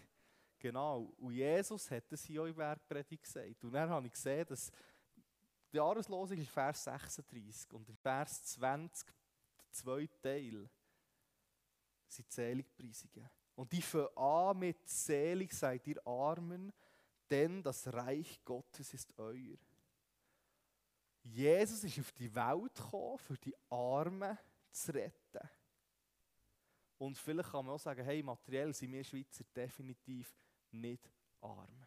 Genau. 0.58 1.14
Und 1.16 1.32
Jesus 1.32 1.90
hat 1.90 2.12
das 2.12 2.22
hier 2.24 2.42
auch 2.42 2.46
in 2.46 2.54
Bergpredigt 2.54 3.22
gesagt. 3.22 3.64
Und 3.64 3.72
dann 3.72 3.88
habe 3.88 4.06
ich 4.06 4.12
gesehen, 4.12 4.44
dass 4.46 4.70
die 5.72 5.78
Jahreslosung 5.78 6.38
ist 6.38 6.50
Vers 6.50 6.84
36 6.84 7.72
und 7.72 7.88
im 7.88 7.96
Vers 7.96 8.44
20 8.44 9.08
zwei 9.70 10.06
Teile 10.20 10.68
sind 12.06 12.30
Seligpreisungen. 12.30 13.28
Und 13.54 13.72
die 13.72 13.82
fangen 13.82 14.16
an 14.16 14.58
mit 14.58 14.88
Selig 14.88 15.52
seid 15.52 15.86
ihr 15.86 16.06
Armen, 16.06 16.72
denn 17.30 17.62
das 17.62 17.90
Reich 17.92 18.40
Gottes 18.44 18.92
ist 18.92 19.18
euer. 19.18 19.56
Jesus 21.22 21.84
ist 21.84 21.98
auf 22.00 22.12
die 22.12 22.34
Welt 22.34 22.74
gekommen, 22.74 23.18
für 23.18 23.38
die 23.38 23.54
Armen 23.70 24.36
zu 24.70 24.92
retten. 24.92 25.48
Und 26.98 27.16
vielleicht 27.16 27.50
kann 27.50 27.64
man 27.64 27.74
auch 27.74 27.80
sagen, 27.80 28.04
hey, 28.04 28.22
materiell 28.22 28.74
sind 28.74 28.92
wir 28.92 29.04
Schweizer 29.04 29.44
definitiv 29.54 30.36
nicht 30.70 31.08
arm. 31.40 31.86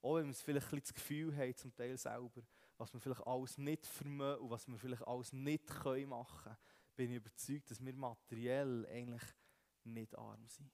Auch 0.00 0.16
wenn 0.16 0.28
wir 0.28 0.34
vielleicht 0.34 0.72
ein 0.72 0.80
das 0.80 0.94
Gefühl 0.94 1.36
haben, 1.36 1.56
zum 1.56 1.74
Teil 1.74 1.96
selber, 1.96 2.42
was 2.78 2.92
wir 2.94 3.00
vielleicht 3.00 3.26
alles 3.26 3.58
nicht 3.58 3.86
vermögen 3.86 4.42
und 4.42 4.50
was 4.50 4.66
wir 4.68 4.78
vielleicht 4.78 5.06
alles 5.06 5.32
nicht 5.32 5.66
können 5.66 6.08
machen 6.08 6.44
können, 6.44 6.56
bin 6.96 7.10
ich 7.10 7.16
überzeugt, 7.16 7.70
dass 7.70 7.84
wir 7.84 7.92
materiell 7.92 8.86
eigentlich 8.86 9.22
nicht 9.84 10.16
arm 10.16 10.46
sind. 10.48 10.70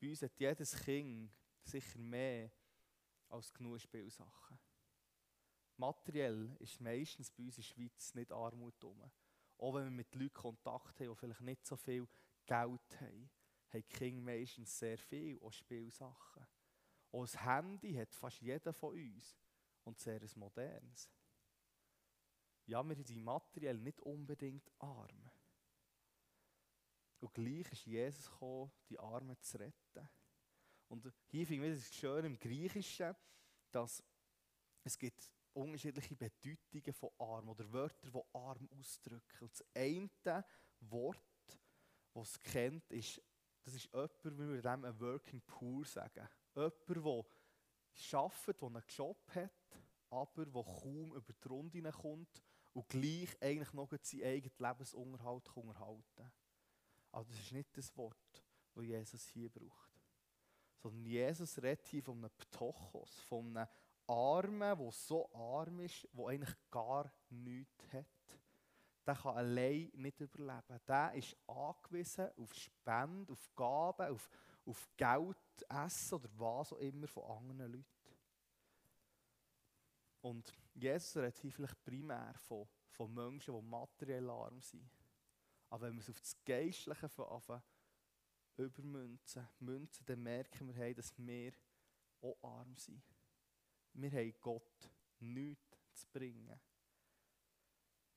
Bei 0.00 0.08
uns 0.08 0.22
hat 0.22 0.38
jedes 0.38 0.74
Kind 0.82 1.30
sicher 1.62 1.98
mehr 1.98 2.50
als 3.28 3.52
genug 3.52 3.80
Spielsachen. 3.80 4.58
Materiell 5.76 6.56
ist 6.58 6.80
meistens 6.80 7.30
bei 7.30 7.44
uns 7.44 7.56
in 7.56 7.62
der 7.62 7.68
Schweiz 7.68 8.14
nicht 8.14 8.32
Armut 8.32 8.74
herum. 8.82 9.10
Auch 9.58 9.74
wenn 9.74 9.84
wir 9.84 9.90
mit 9.90 10.14
Leuten 10.14 10.32
Kontakt 10.32 11.00
haben, 11.00 11.08
die 11.08 11.16
vielleicht 11.16 11.40
nicht 11.42 11.66
so 11.66 11.76
viel 11.76 12.08
Geld 12.46 13.00
haben, 13.00 13.30
haben 13.68 13.82
die 13.82 13.82
Kinder 13.82 14.22
meistens 14.22 14.78
sehr 14.78 14.98
viel, 14.98 15.38
auch 15.40 15.52
Spielsachen. 15.52 16.46
Auch 17.12 17.22
ein 17.22 17.40
Handy 17.40 17.94
hat 17.94 18.14
fast 18.14 18.40
jeder 18.40 18.72
von 18.72 18.94
uns 18.94 19.36
und 19.84 19.98
sehr 19.98 20.20
ein 20.20 20.30
modernes. 20.36 21.10
Ja, 22.66 22.82
wir 22.82 22.94
sind 22.94 23.10
materiell 23.16 23.78
nicht 23.78 24.00
unbedingt 24.00 24.70
arm. 24.78 25.30
Und 27.20 27.34
gleich 27.34 27.70
ist 27.72 27.84
Jesus 27.84 28.30
gekommen, 28.30 28.72
die 28.88 28.98
Armen 28.98 29.40
zu 29.40 29.58
retten. 29.58 30.08
Und 30.88 31.12
hier 31.26 31.46
finde 31.46 31.72
ich 31.72 31.78
es 31.78 31.94
schön 31.94 32.24
im 32.24 32.38
Griechischen, 32.38 33.14
dass 33.70 34.02
es 34.82 34.98
gibt 34.98 35.30
unterschiedliche 35.52 36.16
Bedeutungen 36.16 36.92
von 36.94 37.10
arm 37.18 37.48
oder 37.48 37.70
Wörter, 37.72 38.10
die 38.10 38.36
arm 38.38 38.68
ausdrücken. 38.78 39.38
Und 39.40 39.52
das 39.52 39.64
eine 39.74 40.44
Wort, 40.80 41.20
das 42.14 42.30
es 42.30 42.40
kennt, 42.40 42.90
ist, 42.90 43.22
das 43.62 43.74
ist 43.74 43.92
jemand, 43.92 44.24
wie 44.24 44.48
wir 44.54 44.62
dem 44.62 44.84
ein 44.84 45.00
Working 45.00 45.42
Poor 45.42 45.84
sagen. 45.84 46.28
Jemand, 46.54 46.74
der 46.88 47.34
arbeitet, 48.12 48.60
der 48.60 48.68
einen 48.68 48.82
Job 48.88 49.18
hat, 49.34 49.50
aber 50.10 50.46
der 50.46 50.62
kaum 50.62 51.14
über 51.14 51.32
die 51.32 51.48
Runde 51.48 51.92
kommt 51.92 52.42
und 52.72 52.88
gleich 52.88 53.36
eigentlich 53.40 53.72
noch 53.72 53.90
seinen 53.90 54.24
eigenen 54.24 54.52
Lebensunterhalt 54.58 55.44
kann. 55.44 56.32
Aber 57.12 57.24
das 57.24 57.38
ist 57.38 57.52
nicht 57.52 57.76
das 57.76 57.96
Wort, 57.96 58.44
das 58.74 58.84
Jesus 58.84 59.26
hier 59.28 59.50
braucht. 59.50 59.90
Sondern 60.82 61.04
Jesus 61.04 61.58
redet 61.58 61.86
hier 61.88 62.02
von 62.02 62.18
einem 62.18 62.30
Ptochos, 62.30 63.20
von 63.22 63.56
einem 63.56 63.68
Armen, 64.06 64.78
der 64.78 64.92
so 64.92 65.32
arm 65.34 65.80
ist, 65.80 66.08
der 66.12 66.26
eigentlich 66.26 66.56
gar 66.70 67.12
nichts 67.28 67.92
hat. 67.92 68.06
Der 69.06 69.14
kann 69.14 69.36
allein 69.36 69.90
nicht 69.94 70.20
überleben. 70.20 70.80
Der 70.86 71.14
ist 71.14 71.36
angewiesen 71.46 72.30
auf 72.36 72.54
Spenden, 72.54 73.30
auf 73.30 73.50
Gaben, 73.54 74.12
auf, 74.12 74.28
auf 74.66 74.88
Geld, 74.96 75.36
Essen 75.68 76.14
oder 76.14 76.28
was 76.38 76.72
auch 76.72 76.78
immer 76.78 77.06
von 77.06 77.24
anderen 77.24 77.72
Leuten. 77.72 77.86
Und 80.22 80.52
Jesus 80.74 81.16
redet 81.16 81.38
hier 81.38 81.52
vielleicht 81.52 81.82
primär 81.84 82.34
von, 82.38 82.68
von 82.90 83.12
Menschen, 83.12 83.54
die 83.54 83.62
materiell 83.62 84.28
arm 84.28 84.60
sind. 84.60 84.90
Aber 85.70 85.86
wenn 85.86 85.94
wir 85.94 86.00
es 86.00 86.10
auf 86.10 86.20
das 86.20 86.36
Geistliche 86.44 87.08
anfangen, 87.26 87.62
übermünzen, 88.56 89.48
münzen, 89.60 90.04
dann 90.04 90.22
merken 90.22 90.68
wir, 90.68 90.74
hey, 90.74 90.94
dass 90.94 91.16
wir 91.16 91.52
auch 92.20 92.36
arm 92.42 92.76
sind. 92.76 93.02
Wir 93.94 94.10
haben 94.10 94.34
Gott 94.40 94.90
nichts 95.20 95.78
zu 95.94 96.06
bringen. 96.08 96.60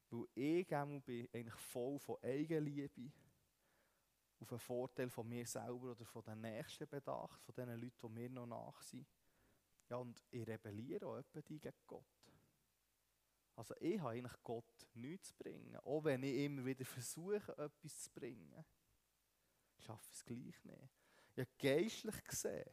Weil 0.09 0.27
ich 0.35 0.67
bin 0.67 1.29
eigentlich 1.33 1.53
voll 1.55 1.97
von 1.99 2.21
Eigenliebe 2.21 3.11
auf 4.43 4.51
einen 4.51 4.59
Vorteil 4.59 5.09
von 5.09 5.27
mir 5.27 5.45
selber 5.45 5.91
oder 5.91 6.05
von 6.05 6.23
den 6.23 6.41
Nächsten 6.41 6.87
bedacht, 6.87 7.41
von 7.43 7.55
den 7.55 7.69
Leuten, 7.69 7.95
die 8.01 8.09
mir 8.09 8.29
noch 8.29 8.45
nach 8.45 8.81
sind. 8.81 9.07
Ja, 9.89 9.97
und 9.97 10.21
ich 10.29 10.45
rebelliere 10.45 11.07
auch 11.07 11.43
gegen 11.45 11.73
Gott. 11.87 12.05
Also 13.55 13.75
ich 13.79 13.99
habe 13.99 14.11
eigentlich 14.11 14.43
Gott 14.43 14.87
nichts 14.93 15.29
zu 15.29 15.35
bringen. 15.35 15.75
Auch 15.77 16.03
wenn 16.03 16.23
ich 16.23 16.35
immer 16.45 16.65
wieder 16.65 16.85
versuche, 16.85 17.55
etwas 17.57 18.03
zu 18.03 18.11
bringen. 18.11 18.65
Ich 19.77 19.85
schaffe 19.85 20.09
es 20.11 20.25
gleich 20.25 20.63
nicht. 20.63 20.89
Ja, 21.35 21.45
geistlich 21.57 22.23
gesehen 22.23 22.69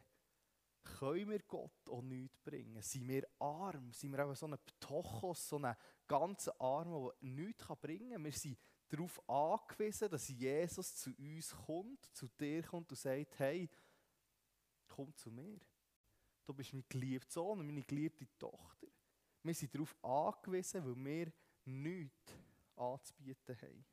können 0.83 1.29
wir 1.29 1.41
Gott 1.43 1.89
auch 1.89 2.01
nichts 2.01 2.39
bringen. 2.39 2.81
Sind 2.81 3.07
wir 3.07 3.27
arm? 3.39 3.93
Sind 3.93 4.11
wir 4.11 4.25
auch 4.25 4.35
so 4.35 4.47
ein 4.47 4.57
Ptochos, 4.57 5.47
so 5.47 5.57
ein 5.57 5.75
ganz 6.07 6.47
Armer, 6.59 7.13
der 7.21 7.29
nichts 7.29 7.67
bringen 7.79 8.13
kann? 8.13 8.23
Wir 8.23 8.31
sind 8.31 8.57
darauf 8.91 9.29
angewiesen, 9.29 10.09
dass 10.09 10.27
Jesus 10.27 10.95
zu 10.95 11.11
uns 11.17 11.55
kommt, 11.65 12.05
zu 12.13 12.27
dir 12.27 12.61
kommt 12.63 12.91
und 12.91 12.97
sagt, 12.97 13.39
hey, 13.39 13.69
komm 14.87 15.15
zu 15.15 15.31
mir. 15.31 15.59
Du 16.45 16.53
bist 16.53 16.73
mein 16.73 16.83
geliebter 16.89 17.31
Sohn 17.31 17.59
und 17.59 17.67
meine 17.67 17.83
geliebte 17.83 18.27
Tochter. 18.37 18.87
Wir 19.43 19.53
sind 19.53 19.73
darauf 19.73 19.95
angewiesen, 20.03 20.85
weil 20.85 21.05
wir 21.05 21.31
nichts 21.65 22.33
anzubieten 22.75 23.57
haben. 23.61 23.85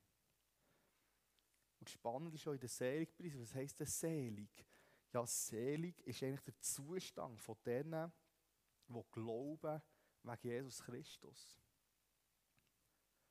Und 1.80 1.88
spannend 1.88 2.34
ist 2.34 2.46
auch 2.48 2.52
in 2.52 2.60
der 2.60 2.68
Seligpreis, 2.68 3.38
was 3.38 3.54
heisst 3.54 3.78
denn 3.78 3.86
selig? 3.86 4.66
Ja, 5.12 5.24
selig 5.26 6.00
ist 6.06 6.22
eigentlich 6.22 6.42
der 6.42 6.60
Zustand 6.60 7.40
von 7.40 7.56
denen, 7.64 8.12
die 8.88 9.02
glauben 9.12 9.80
wegen 10.22 10.48
Jesus 10.48 10.82
Christus. 10.82 11.56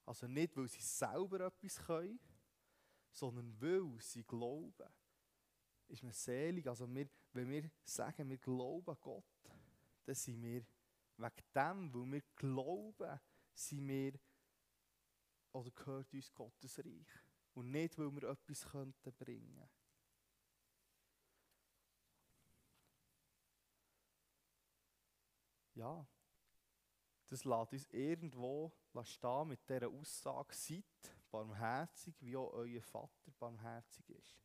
Also 0.08 0.26
nicht, 0.26 0.56
weil 0.56 0.70
sie 0.70 0.82
selber 0.82 1.41
etwas 1.41 1.86
können, 1.86 2.17
sondern 3.12 3.54
weil 3.62 4.02
sie 4.02 4.24
glauben. 4.24 4.89
Ist 5.89 6.02
man 6.02 6.13
selig. 6.13 6.65
Also 6.65 6.88
wir, 6.93 7.10
wenn 7.34 7.50
wir 7.50 7.70
sagen, 7.84 8.30
wir 8.30 8.38
glauben 8.38 8.98
Gott, 9.02 9.26
dann 10.06 10.15
sind 10.15 10.41
wir 10.41 10.65
Wegen 11.17 11.43
dem, 11.56 11.93
weil 11.93 12.12
wir 12.12 12.22
glauben, 12.36 13.20
sind 13.52 13.88
wir, 13.88 14.13
oder 15.52 15.72
gehört 15.72 16.13
uns 16.13 16.32
Gottes 16.32 16.78
Reich. 16.78 17.08
Und 17.56 17.72
nicht, 17.72 17.98
weil 17.98 18.12
wir 18.12 18.30
etwas 18.30 18.65
könnten 18.65 19.13
bringen 19.13 19.67
Ja, 25.74 26.08
das 27.27 27.43
lässt 27.43 27.73
uns 27.73 27.87
irgendwo 27.91 28.71
stehen 29.03 29.47
mit 29.49 29.67
dieser 29.69 29.89
Aussage, 29.89 30.53
seid 30.55 30.83
barmherzig, 31.29 32.15
wie 32.21 32.35
auch 32.35 32.53
euer 32.53 32.81
Vater 32.81 33.31
barmherzig 33.37 34.09
ist. 34.09 34.39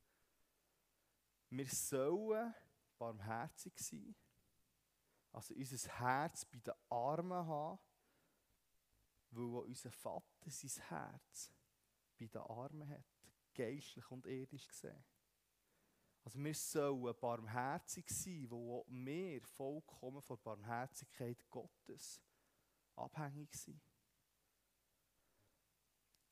Wir 1.49 1.69
sollen 1.69 2.55
barmherzig 2.99 3.79
sein 3.79 4.15
also 5.33 5.55
unser 5.55 5.89
Herz 5.99 6.45
bei 6.45 6.59
den 6.59 6.75
Armen 6.91 7.47
haben, 7.47 7.79
weil 9.31 9.65
unser 9.65 9.91
Vater 9.91 10.51
sein 10.51 10.85
Herz 10.89 11.53
bei 12.19 12.27
den 12.27 12.43
Armen 12.43 12.89
hat, 12.89 13.05
geistlich 13.55 14.11
und 14.11 14.27
irdisch 14.27 14.69
gesehen. 14.69 15.05
Also 16.25 16.39
wir 16.39 16.55
sollen 16.55 17.17
barmherzig 17.19 18.09
sein, 18.11 18.47
wo 18.51 18.85
wir 18.89 19.43
vollkommen 19.43 20.23
von 20.23 20.41
Barmherzigkeit 20.43 21.51
Gottes 21.51 22.21
abhängig 22.97 23.55
sind. 23.55 23.81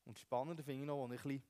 Und 0.03 0.17
spannender 0.19 0.63
finde 0.63 0.81
ich 0.81 0.87
noch, 0.87 1.07
als 1.07 1.25
ich 1.25 1.41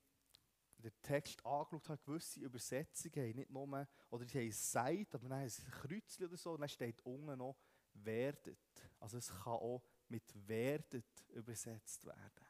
den 0.78 1.02
Text 1.02 1.46
angeschaut 1.46 1.90
habe, 1.90 2.02
gewisse 2.04 2.40
Übersetzungen 2.40 3.16
haben 3.16 3.36
nicht 3.36 3.50
nur, 3.50 3.88
oder 4.10 4.26
sie 4.26 4.40
haben 4.40 4.52
«seid», 4.52 5.14
aber 5.14 5.30
dann 5.30 5.40
haben 5.40 5.46
ein 5.46 5.72
Kreuzchen 5.72 6.26
oder 6.26 6.38
so, 6.38 6.52
und 6.54 6.62
dann 6.62 6.70
steht 6.70 7.02
unten 7.06 7.38
noch 7.38 7.56
«werdet». 7.94 8.58
Also 9.00 9.18
es 9.18 9.30
kann 9.30 9.54
auch 9.54 9.84
mit 10.08 10.24
«werdet» 10.48 11.06
übersetzt 11.30 12.06
werden. 12.06 12.46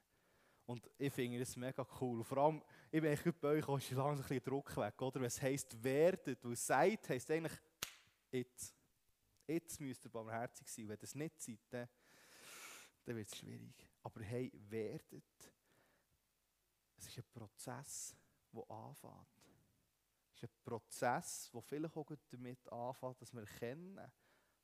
Und 0.66 0.90
ich 0.98 1.12
finde 1.12 1.40
das 1.40 1.56
mega 1.56 1.86
cool. 2.00 2.24
vor 2.24 2.38
allem, 2.38 2.64
ich 2.92 3.02
bin 3.02 3.12
eigentlich 3.12 3.36
bei 3.36 3.50
euch 3.50 3.68
auch 3.68 3.80
schon 3.80 3.98
langsam 3.98 4.24
ein 4.26 4.30
bisschen 4.30 4.44
Druck 4.44 4.78
weg, 4.78 5.02
oder? 5.02 5.20
Wenn 5.20 5.28
es 5.28 5.42
heisst 5.42 5.84
«werdet», 5.84 6.44
weil 6.44 6.56
«seid» 6.56 7.10
heisst 7.10 7.30
eigentlich 7.30 7.60
«jetzt». 8.32 8.76
Jetzt 9.48 9.82
müsst 9.82 10.06
ihr 10.06 10.10
barmherzig 10.10 10.66
sein. 10.70 10.88
Wenn 10.88 11.00
das 11.00 11.14
nicht 11.14 11.42
seid, 11.42 11.60
dann, 11.70 11.90
dann 13.06 13.16
wird 13.16 13.32
es 13.32 13.38
schwierig. 13.38 13.90
Aber 14.04 14.22
hey, 14.22 14.52
werdet. 14.70 15.54
Es 16.98 17.08
ist 17.08 17.18
ein 17.18 17.32
Prozess 17.34 18.16
der 18.54 18.70
anfängt. 18.70 19.28
Es 20.34 20.44
ist 20.44 20.44
ein 20.44 20.64
Prozess, 20.64 21.50
der 21.52 21.62
vielleicht 21.62 21.96
auch 21.96 22.16
damit 22.30 22.68
anfängt, 22.68 23.22
dass 23.22 23.34
wir 23.34 23.42
erkennen, 23.42 24.12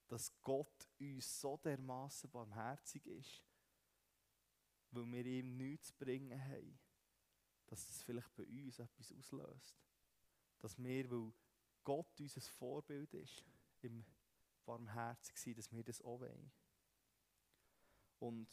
dass 0.07 0.41
Gott 0.41 0.87
uns 0.99 1.41
so 1.41 1.57
dermaßen 1.57 2.29
barmherzig 2.29 3.05
ist, 3.05 3.43
weil 4.91 5.05
wir 5.05 5.25
ihm 5.25 5.57
nichts 5.57 5.87
zu 5.87 5.95
bringen 5.95 6.39
haben. 6.39 6.79
dass 7.67 7.89
es 7.89 8.01
vielleicht 8.03 8.33
bei 8.35 8.45
uns 8.45 8.79
etwas 8.79 9.11
auslöst. 9.11 9.77
Dass 10.59 10.77
wir, 10.77 11.11
weil 11.11 11.33
Gott 11.83 12.19
unser 12.19 12.41
Vorbild 12.41 13.13
ist, 13.13 13.43
im 13.81 14.05
Warmherzig 14.65 15.37
sein, 15.37 15.55
dass 15.55 15.71
wir 15.71 15.83
das 15.83 16.01
auch 16.01 16.19
wollen. 16.19 16.51
Und 18.19 18.47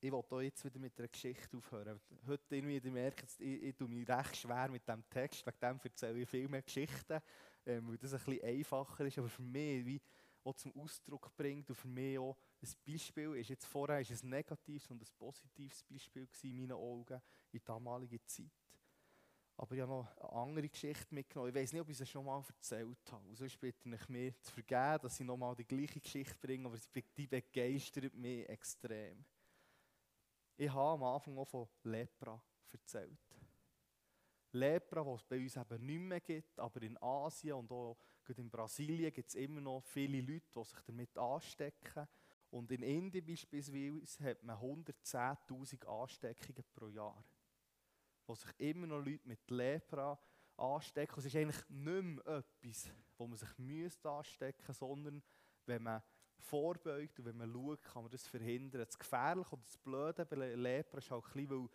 ich 0.00 0.12
wollte 0.12 0.42
jetzt 0.42 0.64
wieder 0.64 0.78
mit 0.78 0.98
einer 0.98 1.08
Geschichte 1.08 1.56
aufhören. 1.56 2.00
Heute 2.26 2.56
irgendwie, 2.56 2.78
ihr 2.78 2.92
merkt, 2.92 3.40
ich, 3.40 3.62
ich 3.62 3.76
tue 3.76 3.88
mich 3.88 4.08
recht 4.08 4.36
schwer 4.36 4.68
mit 4.70 4.86
dem 4.86 5.08
Text, 5.08 5.46
wegen 5.46 5.58
dem 5.58 5.80
erzähle 5.82 6.20
ich 6.20 6.28
viel 6.28 6.48
mehr 6.48 6.62
Geschichten, 6.62 7.20
ähm, 7.64 7.88
weil 7.88 7.96
das 7.96 8.12
ein 8.12 8.20
bisschen 8.20 8.44
einfacher 8.44 9.06
ist, 9.06 9.18
aber 9.18 9.28
für 9.28 9.42
mich 9.42 9.84
wie 9.86 10.00
auch 10.44 10.54
zum 10.54 10.76
Ausdruck 10.76 11.34
bringt 11.36 11.68
und 11.68 11.74
für 11.74 11.88
mich 11.88 12.18
auch 12.18 12.36
ein 12.62 12.68
Beispiel 12.86 13.34
ist. 13.34 13.48
Jetzt 13.48 13.66
vorher 13.66 13.96
war 13.96 14.00
es 14.00 14.22
ein 14.22 14.28
negatives 14.28 14.88
und 14.90 15.02
ein 15.02 15.08
positives 15.18 15.82
Beispiel 15.82 16.28
in 16.42 16.56
meinen 16.56 16.72
Augen 16.72 17.20
in 17.50 17.58
der 17.58 17.60
damaligen 17.62 18.20
Zeit. 18.26 18.65
Aber 19.58 19.74
ich 19.74 19.80
habe 19.80 19.90
noch 19.90 20.16
eine 20.18 20.32
andere 20.32 20.68
Geschichte 20.68 21.14
mitgenommen. 21.14 21.48
Ich 21.48 21.54
weiß 21.54 21.72
nicht, 21.72 21.80
ob 21.80 21.88
ich 21.88 21.96
sie 21.96 22.06
schon 22.06 22.26
mal 22.26 22.44
erzählt 22.46 23.10
habe. 23.10 23.34
Sonst 23.34 23.58
bitte 23.58 23.88
ich 23.88 24.08
mir 24.08 24.38
zu 24.42 24.52
vergeben, 24.52 25.02
dass 25.02 25.18
ich 25.18 25.26
noch 25.26 25.36
mal 25.36 25.54
die 25.54 25.64
gleiche 25.64 25.98
Geschichte 25.98 26.36
bringe, 26.40 26.68
aber 26.68 26.78
die 27.16 27.26
begeistert 27.26 28.14
mich 28.14 28.46
extrem. 28.48 29.24
Ich 30.58 30.70
habe 30.70 31.04
am 31.04 31.14
Anfang 31.14 31.38
auch 31.38 31.48
von 31.48 31.68
Lepra 31.84 32.42
erzählt. 32.70 33.18
Lepra, 34.52 35.04
was 35.06 35.22
es 35.22 35.26
bei 35.26 35.38
uns 35.38 35.56
eben 35.56 35.86
nicht 35.86 36.00
mehr 36.00 36.20
gibt, 36.20 36.58
aber 36.58 36.82
in 36.82 36.96
Asien 37.02 37.54
und 37.54 37.70
auch 37.70 37.96
in 38.36 38.50
Brasilien 38.50 39.12
gibt 39.12 39.28
es 39.28 39.34
immer 39.36 39.60
noch 39.60 39.82
viele 39.82 40.20
Leute, 40.20 40.46
die 40.54 40.64
sich 40.64 40.80
damit 40.86 41.16
anstecken. 41.16 42.08
Und 42.50 42.70
in 42.72 42.82
Indien 42.82 43.24
beispielsweise 43.24 44.24
hat 44.24 44.42
man 44.42 44.56
110.000 44.56 45.84
Ansteckungen 45.86 46.64
pro 46.74 46.88
Jahr. 46.88 47.22
Wo 48.26 48.34
sich 48.34 48.50
immer 48.58 48.86
noch 48.86 49.04
Leute 49.04 49.26
mit 49.26 49.50
Lepra 49.50 50.18
anstecken. 50.56 51.18
Es 51.18 51.26
ist 51.26 51.36
eigentlich 51.36 51.68
nicht 51.68 52.02
mehr 52.02 52.26
etwas, 52.26 52.90
wo 53.18 53.26
man 53.26 53.36
sich 53.36 53.58
müsste 53.58 54.10
anstecken 54.10 54.72
sondern 54.72 55.22
wenn 55.66 55.82
man 55.82 56.02
vorbeugt 56.38 57.18
und 57.18 57.24
wenn 57.26 57.36
man 57.36 57.52
schaut, 57.52 57.82
kann 57.82 58.02
man 58.02 58.10
das 58.10 58.26
verhindern. 58.26 58.84
Das 58.84 58.98
Gefährliche 58.98 59.54
und 59.54 59.66
das 59.66 59.76
Blöde 59.78 60.24
bei 60.24 60.36
Lepra 60.36 60.98
ist 60.98 61.10
auch 61.12 61.26
ein 61.34 61.46
bisschen, 61.46 61.68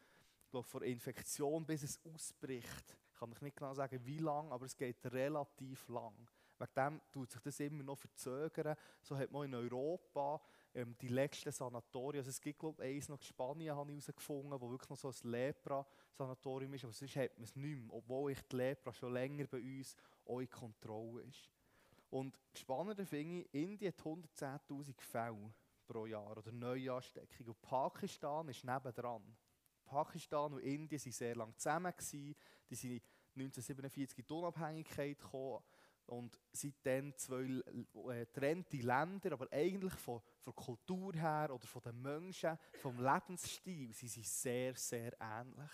weil 0.52 0.64
vor 0.64 0.82
Infektion, 0.84 1.66
bis 1.66 1.84
es 1.84 2.00
ausbricht, 2.06 2.98
ich 3.14 3.20
kann 3.20 3.32
ich 3.32 3.42
nicht 3.42 3.58
genau 3.58 3.74
sagen, 3.74 4.00
wie 4.06 4.18
lang, 4.18 4.52
aber 4.52 4.66
es 4.66 4.76
geht 4.76 5.06
relativ 5.12 5.88
lang. 5.90 6.28
Wegen 6.58 6.74
dem 6.76 7.02
tut 7.12 7.32
sich 7.32 7.42
das 7.42 7.60
immer 7.60 7.84
noch 7.84 7.98
verzögern. 7.98 8.76
So 9.02 9.18
hat 9.18 9.32
man 9.32 9.46
in 9.46 9.56
Europa 9.56 10.42
ähm, 10.74 10.96
die 11.00 11.08
letzten 11.08 11.52
Sanatorien, 11.52 12.22
also 12.22 12.30
es 12.30 12.42
gibt 12.42 12.60
glaube 12.60 12.86
ich 12.86 12.96
eins 12.96 13.10
noch 13.10 13.18
in 13.18 13.24
Spanien, 13.24 13.76
habe 13.76 13.92
ich 13.92 14.06
herausgefunden, 14.06 14.60
wo 14.60 14.70
wirklich 14.70 14.90
noch 14.90 14.98
so 14.98 15.10
ein 15.10 15.32
Lepra-Sanatorium 15.32 16.74
ist, 16.74 16.84
aber 16.84 16.94
sonst 16.94 17.16
hat 17.16 17.38
man 17.38 17.44
es 17.44 17.56
nicht 17.56 17.80
mehr, 17.80 17.94
obwohl 17.94 18.32
ich 18.32 18.42
die 18.44 18.56
Lepra 18.56 18.94
schon 18.94 19.14
länger 19.14 19.48
bei 19.48 19.60
uns 19.60 19.96
auch 20.26 20.40
in 20.40 20.50
Kontrolle 20.50 21.24
ist. 21.24 21.50
Und 22.10 22.38
spannender 22.54 23.06
finde 23.06 23.42
ich, 23.42 23.54
Indien 23.54 23.94
hat 23.94 24.02
110'000 24.02 25.00
Fälle 25.02 25.54
pro 25.88 26.06
Jahr 26.06 26.38
oder 26.38 26.52
Neuansteckung 26.52 27.48
und 27.48 27.62
Pakistan 27.62 28.48
ist 28.50 28.64
nebendran. 28.64 29.24
Pakistan 29.86 30.54
und 30.54 30.60
Indien 30.60 31.02
waren 31.02 31.12
sehr 31.12 31.36
lange 31.36 31.56
zusammen. 31.56 31.92
Gewesen. 31.92 32.36
Die 32.70 32.76
sind 32.76 33.02
1947 33.36 34.20
in 34.20 34.26
die 34.26 34.34
Unabhängigkeit 34.34 35.20
gekommen 35.20 35.64
und 36.06 36.40
seitdem 36.52 37.16
zwei 37.18 37.62
äh, 38.10 38.80
Länder, 38.82 39.32
aber 39.34 39.48
eigentlich 39.52 39.94
von, 39.94 40.22
von 40.40 40.54
der 40.54 40.64
Kultur 40.64 41.14
her 41.14 41.50
oder 41.54 41.66
von 41.66 41.82
den 41.82 42.02
Menschen, 42.02 42.58
vom 42.74 43.00
Lebensstil, 43.00 43.94
sie 43.94 44.08
sind 44.08 44.26
sehr, 44.26 44.76
sehr 44.76 45.16
ähnlich. 45.22 45.72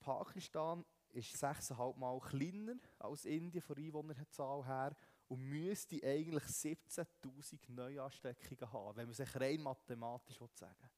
Pakistan 0.00 0.84
ist 1.10 1.34
6,5 1.36 1.96
Mal 1.96 2.18
kleiner 2.20 2.76
als 2.98 3.24
Indien 3.24 3.62
von 3.62 3.76
Einwohnerzahl 3.76 4.64
her 4.66 4.96
und 5.28 5.40
müsste 5.40 5.96
eigentlich 6.02 6.44
17.000 6.44 7.58
Neuansteckungen 7.68 8.72
haben, 8.72 8.96
wenn 8.96 9.06
man 9.06 9.14
sich 9.14 9.34
rein 9.36 9.60
mathematisch 9.60 10.38
sagen 10.54 10.74
will. 10.80 10.90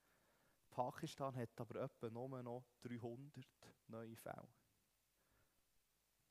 Pakistan 0.70 1.36
hat 1.36 1.60
aber 1.60 1.82
etwa 1.82 2.08
nur 2.08 2.42
noch 2.42 2.64
300 2.80 3.44
neue 3.88 4.16
Fälle. 4.16 4.48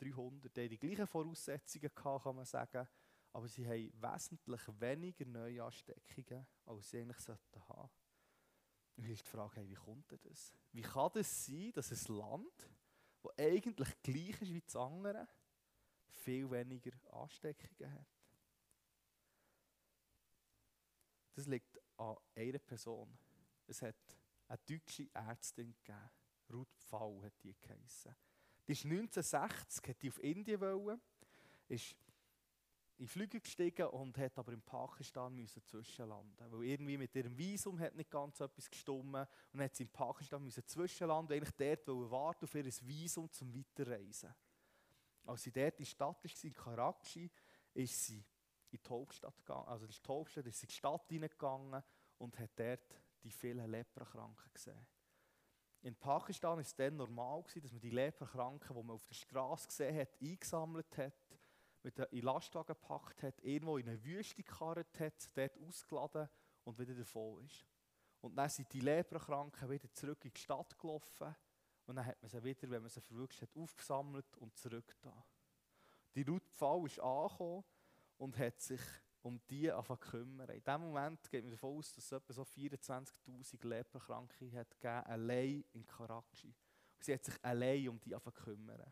300, 0.02 0.56
die 0.56 0.62
haben 0.62 0.70
die 0.70 0.78
gleichen 0.78 1.08
Voraussetzungen 1.08 1.92
gehabt, 1.94 2.24
kann 2.24 2.36
man 2.36 2.46
sagen, 2.46 2.88
aber 3.34 3.48
sie 3.48 3.66
haben 3.66 4.02
wesentlich 4.02 4.62
weniger 4.80 5.26
Neuansteckungen, 5.26 6.46
als 6.66 6.90
sie 6.90 7.00
eigentlich 7.00 7.20
sollten 7.20 7.68
haben. 7.70 7.90
Und 8.96 9.04
hier 9.04 9.14
ist 9.14 9.26
die 9.26 9.30
Frage, 9.30 9.58
hey, 9.58 9.70
wie 9.70 9.76
kommt 9.76 10.12
das? 10.24 10.54
Wie 10.72 10.82
kann 10.82 11.12
das 11.14 11.46
sein, 11.46 11.72
dass 11.74 11.92
ein 11.92 12.16
Land, 12.16 12.70
das 13.24 13.38
eigentlich 13.38 14.02
gleich 14.04 14.42
ist 14.42 14.54
wie 14.54 14.62
das 14.62 14.76
andere, 14.76 15.28
viel 16.10 16.50
weniger 16.52 16.92
Ansteckungen 17.14 17.94
hat? 17.94 18.08
Das 21.34 21.48
liegt 21.48 21.80
an 21.98 22.18
einer 22.36 22.60
Person. 22.60 23.18
Es 23.66 23.82
hat 23.82 23.96
eine 24.48 24.60
deutsche 24.68 25.10
Ärztin 25.14 25.74
gegeben. 25.74 26.10
Ruth 26.52 26.74
Pfau 26.76 27.24
hat 27.24 27.42
die 27.42 27.56
geheissen. 27.56 28.14
Die 28.68 28.74
ist 28.74 28.86
1960, 28.86 29.90
hat 29.90 30.02
die 30.02 30.10
auf 30.10 30.24
Indien 30.24 30.62
wollen, 30.62 31.02
ist 31.68 31.96
in 33.02 33.08
Flüge 33.08 33.42
gestiegen 33.42 33.88
und 33.88 34.16
hat 34.20 34.38
aber 34.38 34.54
in 34.54 34.62
Pakistan 34.62 35.34
müssen 35.34 35.64
zwischenlanden. 35.66 36.52
Weil 36.52 36.66
irgendwie 36.66 36.98
mit 36.98 37.16
ihrem 37.16 37.36
Visum 37.36 37.80
hat 37.80 37.96
nicht 37.96 38.12
ganz 38.12 38.40
etwas 38.40 38.70
gestimmt 38.70 39.28
und 39.54 39.62
hat 39.62 39.76
sie 39.76 39.84
in 39.84 39.90
Pakistan 39.90 40.44
müssen 40.44 40.66
zwischenlanden, 40.68 41.36
eigentlich 41.36 41.56
dort 41.86 42.12
warten 42.12 42.46
auf 42.46 42.54
ihr 42.54 42.66
Visum 42.66 43.32
zum 43.32 43.54
Weiterreisen. 43.56 44.34
Als 45.26 45.42
sie 45.44 45.52
dort 45.52 45.80
in 45.80 45.84
der 45.84 45.90
Stadt 45.90 46.24
war, 46.24 46.44
in 46.44 46.54
Karachi, 46.54 47.32
ist 47.74 48.06
sie 48.06 48.24
in 48.70 48.80
die 48.84 48.90
Hauptstadt 48.90 49.36
gegangen, 49.38 49.68
also 49.68 49.86
ist 49.88 50.06
die 50.06 50.08
Hauptstadt, 50.08 50.46
ist 50.46 50.60
sie 50.60 50.66
in 50.66 50.70
die 50.70 50.76
Stadt 50.76 51.10
hineingegangen 51.10 51.84
und 52.20 52.38
hat 52.38 52.52
dort 52.56 53.02
die 53.24 53.32
vielen 53.32 53.70
Leprakranken 53.70 54.52
gesehen. 54.54 54.86
In 55.84 55.96
Pakistan 55.96 56.58
war 56.58 56.60
es 56.60 56.76
dann 56.76 56.96
normal, 56.96 57.44
dass 57.56 57.72
man 57.72 57.82
die 57.82 57.90
Leprakranken, 57.90 58.76
die 58.76 58.84
man 58.84 58.96
auf 58.96 59.08
der 59.08 59.16
Straße 59.16 59.68
gesehen 59.68 59.98
hat, 59.98 60.10
eingesammelt 60.22 60.98
hat, 60.98 61.40
mit 61.82 61.98
in 61.98 62.22
Lastwagen 62.22 62.68
gepackt 62.68 63.24
hat, 63.24 63.40
irgendwo 63.42 63.78
in 63.78 63.90
eine 63.90 64.04
Wüste 64.04 64.36
gekarrt 64.36 65.00
hat, 65.00 65.38
dort 65.38 65.58
ausgeladen 65.58 66.30
und 66.66 66.78
wieder 66.78 66.94
davon 66.94 67.44
ist. 67.46 67.66
Und 68.22 68.36
dann 68.36 68.50
sind 68.50 68.72
die 68.72 68.82
Leprakranken 68.82 69.70
wieder 69.70 69.92
zurück 69.92 70.24
in 70.24 70.32
die 70.32 70.40
Stadt 70.40 70.78
gelaufen 70.78 71.36
und 71.88 71.96
dann 71.96 72.06
hat 72.06 72.22
man 72.22 72.30
sie 72.30 72.44
wieder, 72.44 72.70
wenn 72.70 72.84
man 72.84 72.90
sie 72.90 73.02
verwünscht 73.02 73.42
hat, 73.42 73.58
aufgesammelt 73.58 74.38
und 74.38 74.56
zurück. 74.56 74.96
Die 76.14 76.22
Ruth 76.22 76.48
Pfau 76.48 76.86
ist 76.86 77.00
angekommen 77.00 77.64
und 78.18 78.38
hat 78.38 78.62
sich 78.62 78.82
um 79.24 79.40
die 79.50 79.70
zu 79.70 79.98
kümmern. 79.98 80.50
In 80.50 80.64
dem 80.64 80.82
Moment 80.82 81.30
geht 81.30 81.44
man 81.44 81.52
davon 81.52 81.78
aus, 81.78 81.94
dass 81.94 82.06
es 82.06 82.12
etwa 82.12 82.34
so 82.34 82.44
24'000 82.44 83.68
Leprakranke 83.68 84.52
hat 84.54 84.70
gegeben, 84.80 85.06
allein 85.06 85.66
in 85.74 85.86
Karachi. 85.86 86.48
Und 86.48 87.04
sie 87.04 87.14
hat 87.14 87.24
sich 87.24 87.36
allein 87.44 87.90
um 87.90 88.00
die 88.00 88.12
zu 88.12 88.32
kümmern. 88.32 88.92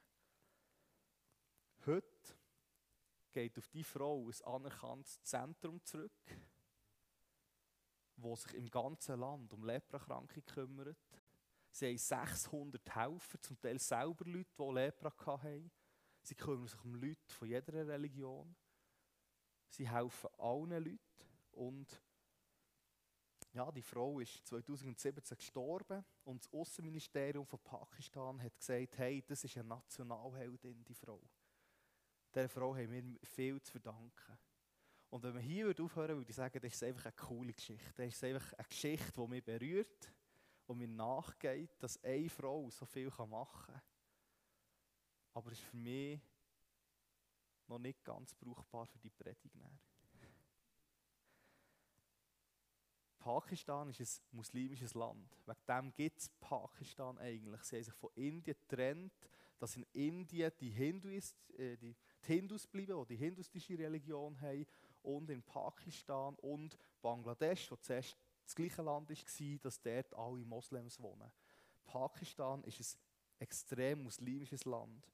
Heute 1.85 2.35
geht 3.31 3.57
auf 3.57 3.67
die 3.69 3.83
Frau 3.83 4.27
ein 4.27 4.45
anerkanntes 4.45 5.21
Zentrum 5.23 5.83
zurück, 5.83 6.11
das 8.17 8.43
sich 8.43 8.53
im 8.53 8.69
ganzen 8.69 9.19
Land 9.19 9.53
um 9.53 9.63
Leprakranke 9.63 10.41
kümmert. 10.41 10.97
Sie 11.71 11.87
haben 11.87 11.97
600 11.97 12.95
Helfer, 12.95 13.41
zum 13.41 13.59
Teil 13.59 13.79
selber 13.79 14.25
Leute, 14.25 14.49
die 14.57 14.73
Lepra 14.73 15.13
hatten. 15.17 15.71
Sie 16.21 16.35
kümmern 16.35 16.67
sich 16.67 16.83
um 16.83 16.95
Leute 16.95 17.33
von 17.33 17.47
jeder 17.47 17.87
Religion. 17.87 18.55
Sie 19.69 19.89
helfen 19.89 20.29
allen 20.37 20.83
Leuten. 20.83 20.99
Und 21.51 22.01
ja, 23.53 23.71
die 23.71 23.81
Frau 23.81 24.19
ist 24.19 24.45
2017 24.47 25.37
gestorben 25.37 26.05
und 26.23 26.43
das 26.43 26.53
Außenministerium 26.53 27.45
von 27.45 27.59
Pakistan 27.59 28.41
hat 28.41 28.57
gesagt, 28.57 28.97
hey, 28.99 29.23
das 29.25 29.43
ist 29.43 29.57
eine 29.57 29.67
Nationalheldin, 29.67 30.83
die 30.83 30.93
Frau. 30.93 31.21
Dieser 32.33 32.49
Frau 32.49 32.75
haben 32.75 32.91
wir 32.91 33.19
viel 33.23 33.59
zu 33.61 33.71
verdanken. 33.71 34.37
Und 35.09 35.23
wenn 35.23 35.33
man 35.33 35.41
hier 35.41 35.73
aufhören 35.79 36.17
würde 36.17 36.29
ich 36.29 36.35
sagen, 36.35 36.59
das 36.61 36.73
ist 36.73 36.83
einfach 36.83 37.05
eine 37.05 37.15
coole 37.15 37.53
Geschichte. 37.53 37.93
Das 37.97 38.13
ist 38.13 38.23
einfach 38.23 38.53
eine 38.53 38.67
Geschichte, 38.67 39.13
die 39.13 39.27
mich 39.27 39.43
berührt 39.43 40.13
und 40.67 40.77
mir 40.77 40.87
nachgeht, 40.87 41.71
dass 41.81 42.01
eine 42.03 42.29
Frau 42.29 42.69
so 42.69 42.85
viel 42.85 43.09
machen 43.27 43.73
kann. 43.73 43.81
Aber 45.33 45.51
es 45.51 45.59
ist 45.59 45.67
für 45.67 45.77
mich 45.77 46.19
noch 47.69 47.79
nicht 47.79 48.03
ganz 48.03 48.33
brauchbar 48.33 48.85
für 48.87 48.99
die 48.99 49.09
Predigt. 49.09 49.55
Pakistan 53.19 53.89
ist 53.89 53.99
ein 53.99 54.37
muslimisches 54.37 54.93
Land. 54.93 55.37
Wegen 55.45 55.59
dem 55.67 55.93
gibt 55.93 56.19
es 56.19 56.29
Pakistan 56.39 57.17
eigentlich. 57.17 57.61
Sie 57.63 57.75
haben 57.75 57.83
sich 57.83 57.93
von 57.93 58.09
Indien 58.15 58.43
getrennt, 58.43 59.13
dass 59.59 59.75
in 59.75 59.85
Indien 59.91 60.51
die 60.59 60.69
Hindus, 60.69 61.35
äh, 61.57 61.75
die, 61.77 61.95
die 62.23 62.27
Hindus 62.27 62.65
bleiben, 62.65 62.97
die 63.01 63.15
die 63.15 63.17
hindustische 63.17 63.77
Religion 63.77 64.39
haben, 64.39 64.65
und 65.01 65.29
in 65.29 65.43
Pakistan 65.43 66.35
und 66.35 66.77
Bangladesch, 67.01 67.71
wo 67.71 67.75
zuerst 67.77 68.17
das 68.43 68.55
gleiche 68.55 68.81
Land 68.81 69.09
war, 69.09 69.57
dass 69.61 69.81
dort 69.81 70.13
alle 70.13 70.45
Moslems 70.45 70.99
wohnen. 70.99 71.31
Pakistan 71.85 72.63
ist 72.63 72.79
ein 72.79 72.99
extrem 73.39 74.03
muslimisches 74.03 74.65
Land. 74.65 75.07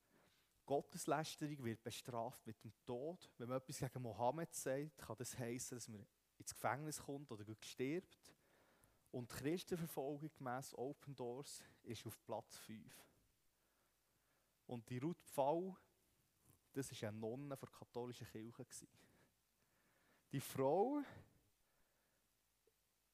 Gotteslästerung 0.65 1.63
wird 1.63 1.83
bestraft 1.83 2.45
mit 2.45 2.63
dem 2.63 2.73
Tod. 2.85 3.29
Wenn 3.37 3.49
man 3.49 3.57
etwas 3.57 3.79
gegen 3.79 4.01
Mohammed 4.01 4.53
sagt, 4.53 4.97
kann 4.97 5.15
das 5.17 5.37
heißen, 5.37 5.77
dass 5.77 5.87
man 5.87 6.05
ins 6.37 6.53
Gefängnis 6.53 6.99
kommt 6.99 7.31
oder 7.31 7.45
stirbt. 7.61 8.33
Und 9.11 9.31
die 9.31 9.35
Christenverfolgung 9.35 10.31
gemäss 10.33 10.73
Open 10.73 11.15
Doors 11.15 11.63
ist 11.83 12.05
auf 12.05 12.21
Platz 12.25 12.57
5. 12.57 12.93
Und 14.67 14.89
die 14.89 14.97
Ruth 14.97 15.21
Pfau, 15.21 15.77
das 16.73 16.91
war 16.91 17.09
eine 17.09 17.17
Nonne 17.17 17.55
der 17.55 17.69
katholischen 17.69 18.27
Kirche. 18.27 18.65
Die 20.31 20.41
Frau 20.41 21.01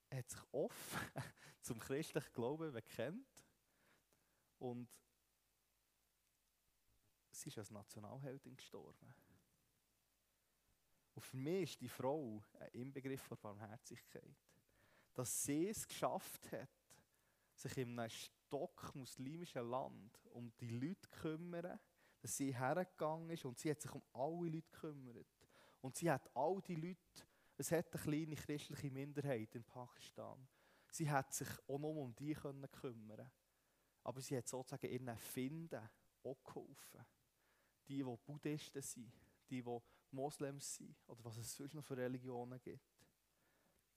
hat 0.10 0.30
sich 0.30 0.42
offen 0.52 1.00
zum 1.62 1.80
christlichen 1.80 2.34
Glauben 2.34 2.72
bekennt 2.72 3.46
und 4.60 4.88
sie 7.42 7.50
ist 7.50 7.58
als 7.58 7.72
Nationalheldin 7.72 8.56
gestorben. 8.56 9.14
Und 11.14 11.22
für 11.22 11.38
mich 11.38 11.72
ist 11.72 11.82
die 11.82 11.90
Frau 11.90 12.44
ein 12.60 12.70
Inbegriff 12.70 13.22
von 13.22 13.38
Barmherzigkeit. 13.40 14.36
Dass 15.14 15.44
sie 15.44 15.70
es 15.70 15.88
geschafft 15.88 16.52
hat, 16.52 16.70
sich 17.54 17.78
in 17.78 18.00
einem 18.00 18.10
stock 18.10 18.96
muslimischen 18.96 19.70
Land 19.70 20.20
um 20.34 20.52
die 20.58 20.70
Leute 20.70 21.02
zu 21.02 21.10
kümmern, 21.10 21.80
dass 22.22 22.38
sie 22.38 22.56
hergegangen 22.56 23.30
ist 23.32 23.46
und 23.46 23.58
sie 23.58 23.72
hat 23.72 23.82
sich 23.82 23.92
um 23.92 24.04
alle 24.14 24.50
Leute 24.50 24.70
gekümmert. 24.72 25.28
Und 25.82 25.96
sie 25.98 26.10
hat 26.10 26.30
all 26.36 26.62
die 26.62 26.76
Leute, 26.76 27.26
es 27.58 27.72
hat 27.72 27.94
eine 27.94 28.02
kleine 28.02 28.36
christliche 28.36 28.92
Minderheit 28.92 29.54
in 29.56 29.64
Pakistan, 29.64 30.48
sie 30.92 31.10
hat 31.10 31.34
sich 31.34 31.50
auch 31.68 31.80
noch 31.80 31.90
um 31.90 32.16
die 32.16 32.34
können 32.34 32.70
kümmern 32.72 33.32
Aber 34.04 34.22
sie 34.22 34.38
hat 34.38 34.48
sozusagen 34.48 34.90
ihren 34.90 35.18
Finden 35.18 35.90
auch 36.24 36.44
geholfen. 36.44 37.06
Die, 37.92 37.98
die 37.98 38.18
Buddhisten 38.26 38.82
sind, 38.82 39.12
die, 39.50 39.62
die 39.62 39.80
Moslems 40.12 40.76
sind 40.76 40.96
oder 41.08 41.26
was 41.26 41.38
es 41.38 41.54
sonst 41.54 41.74
noch 41.74 41.84
für 41.84 41.98
Religionen 41.98 42.58
gibt. 42.62 42.80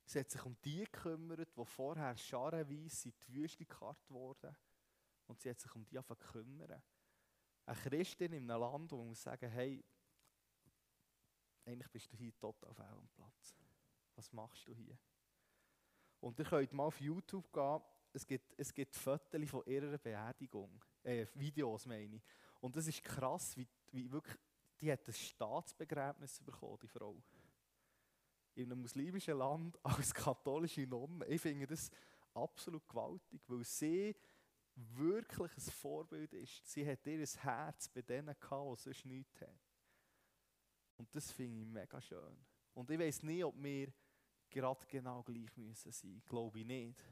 Sie 0.05 0.19
hat 0.19 0.29
sich 0.29 0.45
um 0.45 0.57
die 0.65 0.85
gekümmert, 0.85 1.57
die 1.57 1.65
vorher 1.65 2.17
scharenweise 2.17 3.09
in 3.09 3.15
die 3.27 3.35
Wüste 3.35 3.65
gekarrt 3.65 4.11
wurden. 4.11 4.55
Und 5.29 5.41
sie 5.41 5.49
hat 5.49 5.61
sich 5.61 5.73
um 5.77 5.87
die 5.87 5.99
kümmern. 6.33 6.83
Eine 7.67 7.77
Christin 7.77 8.33
in 8.33 8.51
einem 8.51 8.61
Land, 8.61 8.91
wo 8.91 8.97
man 8.97 9.09
muss 9.09 9.23
sagen, 9.23 9.49
hey, 9.49 9.83
eigentlich 11.65 11.91
bist 11.91 12.13
du 12.13 12.17
hier 12.17 12.37
total 12.37 12.75
fehl 12.75 12.85
am 12.85 13.09
Platz. 13.09 13.55
Was 14.17 14.33
machst 14.33 14.67
du 14.67 14.75
hier? 14.75 14.99
Und 16.21 16.37
ihr 16.39 16.45
könnt 16.45 16.73
mal 16.73 16.87
auf 16.87 17.01
YouTube 17.01 17.53
gehen, 17.53 17.81
es 18.13 18.27
gibt, 18.27 18.55
es 18.59 18.75
gibt 18.75 18.95
Fotos 18.95 19.49
von 19.49 19.65
ihrer 19.67 19.99
Beerdigung, 19.99 20.85
äh, 21.05 21.27
Videos 21.35 21.87
meine 21.87 22.17
ich. 22.17 22.23
Und 22.65 22.75
das 22.77 22.87
ist 22.87 23.05
krass, 23.05 23.55
wie, 23.59 23.69
wie 23.93 24.11
wirklich, 24.11 24.39
die 24.81 24.91
hat 24.91 25.07
ein 25.07 25.13
Staatsbegräbnis 25.13 26.41
bekommen, 26.41 26.79
die 26.81 26.89
Frau. 26.89 27.23
In 28.55 28.73
einem 28.73 28.81
muslimischen 28.81 29.37
Land 29.37 29.79
als 29.85 30.15
katholische 30.15 30.87
Nonne. 30.87 31.27
Ich 31.27 31.43
finde 31.43 31.67
das 31.67 31.91
absolut 32.33 32.89
gewaltig, 32.89 33.43
weil 33.49 33.65
sie 33.65 34.17
wirklich 34.77 35.55
ein 35.59 35.73
Vorbild 35.73 36.33
ist. 36.33 36.67
Sie 36.67 36.91
hat 36.91 37.07
ihr 37.07 37.27
Herz 37.27 37.87
bei 37.91 38.01
denen 38.01 38.35
gehabt, 38.41 38.79
die 38.79 38.83
sonst 38.83 39.05
nichts 39.05 39.43
haben. 39.43 39.61
Und 40.97 41.15
das 41.15 41.31
finde 41.33 41.61
ich 41.61 41.67
mega 41.67 42.01
schön. 42.01 42.47
Und 42.73 42.91
ich 42.91 42.99
weiß 42.99 43.25
nicht, 43.25 43.45
ob 43.45 43.63
wir 43.63 43.93
gerade 44.49 44.87
genau 44.87 45.23
gleich 45.23 45.55
müssen 45.59 45.93
sein. 45.93 46.23
Glaube 46.25 46.61
ich 46.61 46.65
nicht. 46.65 47.05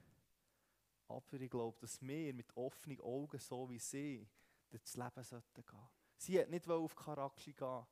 Aber 1.08 1.38
ich 1.38 1.50
glaube, 1.50 1.76
dass 1.78 2.00
wir 2.00 2.32
mit 2.32 2.56
offenen 2.56 3.02
Augen, 3.02 3.38
so 3.38 3.68
wie 3.68 3.78
sie, 3.78 4.26
durchs 4.72 4.96
Leben 4.96 5.22
sollten 5.22 5.64
gehen. 5.64 5.88
Sie 6.16 6.40
hat 6.40 6.50
nicht 6.50 6.68
auf 6.68 6.94
Karachi 6.94 7.52
gehen, 7.52 7.86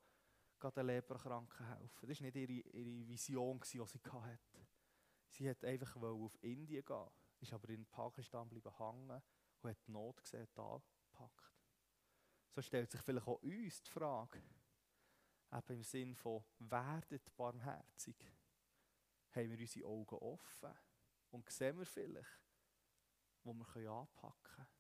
gehen 0.61 0.71
den 0.75 0.87
Leberkranken 0.87 1.67
helfen. 1.67 2.09
Das 2.09 2.21
war 2.21 2.27
nicht 2.27 2.37
ihre, 2.37 2.53
ihre 2.53 3.09
Vision, 3.09 3.61
die 3.61 3.67
sie 3.67 3.81
hatte. 3.81 4.67
Sie 5.29 5.49
hat 5.49 5.65
einfach 5.65 5.97
auf 5.97 6.43
Indien 6.43 6.85
gehen, 6.85 7.11
ist 7.41 7.53
aber 7.53 7.69
in 7.71 7.87
Pakistan 7.87 8.49
bleiben 8.49 8.77
hängen 8.77 9.23
und 9.63 9.71
hat 9.71 9.87
die 9.87 9.93
Not 9.93 10.23
gesehen, 10.23 10.49
da 10.55 10.83
gepackt. 11.03 11.55
So 12.51 12.63
stellt 12.63 12.91
sich 12.91 13.01
vielleicht 13.01 13.29
auch 13.29 13.43
uns 13.43 13.83
die 13.83 13.91
Frage, 13.91 14.43
eben 15.53 15.75
im 15.75 15.83
Sinn 15.83 16.15
von, 16.15 16.45
werdet 16.59 17.35
barmherzig. 17.37 18.17
Haben 19.31 19.51
wir 19.51 19.59
unsere 19.59 19.87
Augen 19.87 20.17
offen 20.17 20.75
und 21.31 21.49
sehen 21.49 21.79
wir 21.79 21.87
vielleicht, 21.87 22.41
wo 23.45 23.55
wir 23.55 23.91
anpacken 23.91 24.43
können. 24.43 24.80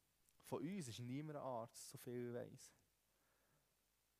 Von 0.50 0.66
uns 0.66 0.88
ist 0.88 0.98
niemand 0.98 1.38
Arzt, 1.38 1.90
so 1.90 1.98
viel 1.98 2.26
ich 2.26 2.34
weiß. 2.34 2.74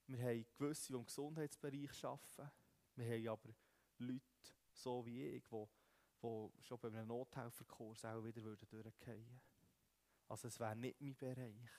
Wir 0.07 0.23
haben 0.23 0.47
gewisse, 0.57 0.93
die 0.93 0.95
im 0.95 1.05
Gesundheitsbereich 1.05 2.05
arbeiten. 2.05 2.53
Wir 2.95 3.05
haben 3.07 3.29
aber 3.29 3.55
Leute, 3.99 4.55
so 4.73 5.05
wie 5.05 5.27
ich, 5.27 5.43
die, 5.43 5.67
die 6.23 6.63
schon 6.63 6.79
bei 6.79 6.87
einem 6.87 7.09
Nothelferkurs 7.09 8.05
auch 8.05 8.23
wieder 8.23 8.43
durchgehen 8.43 8.95
würden. 9.05 9.41
Also 10.29 10.47
es 10.47 10.61
wäre 10.61 10.77
nicht 10.77 11.01
mein 11.01 11.17
Bereich. 11.17 11.71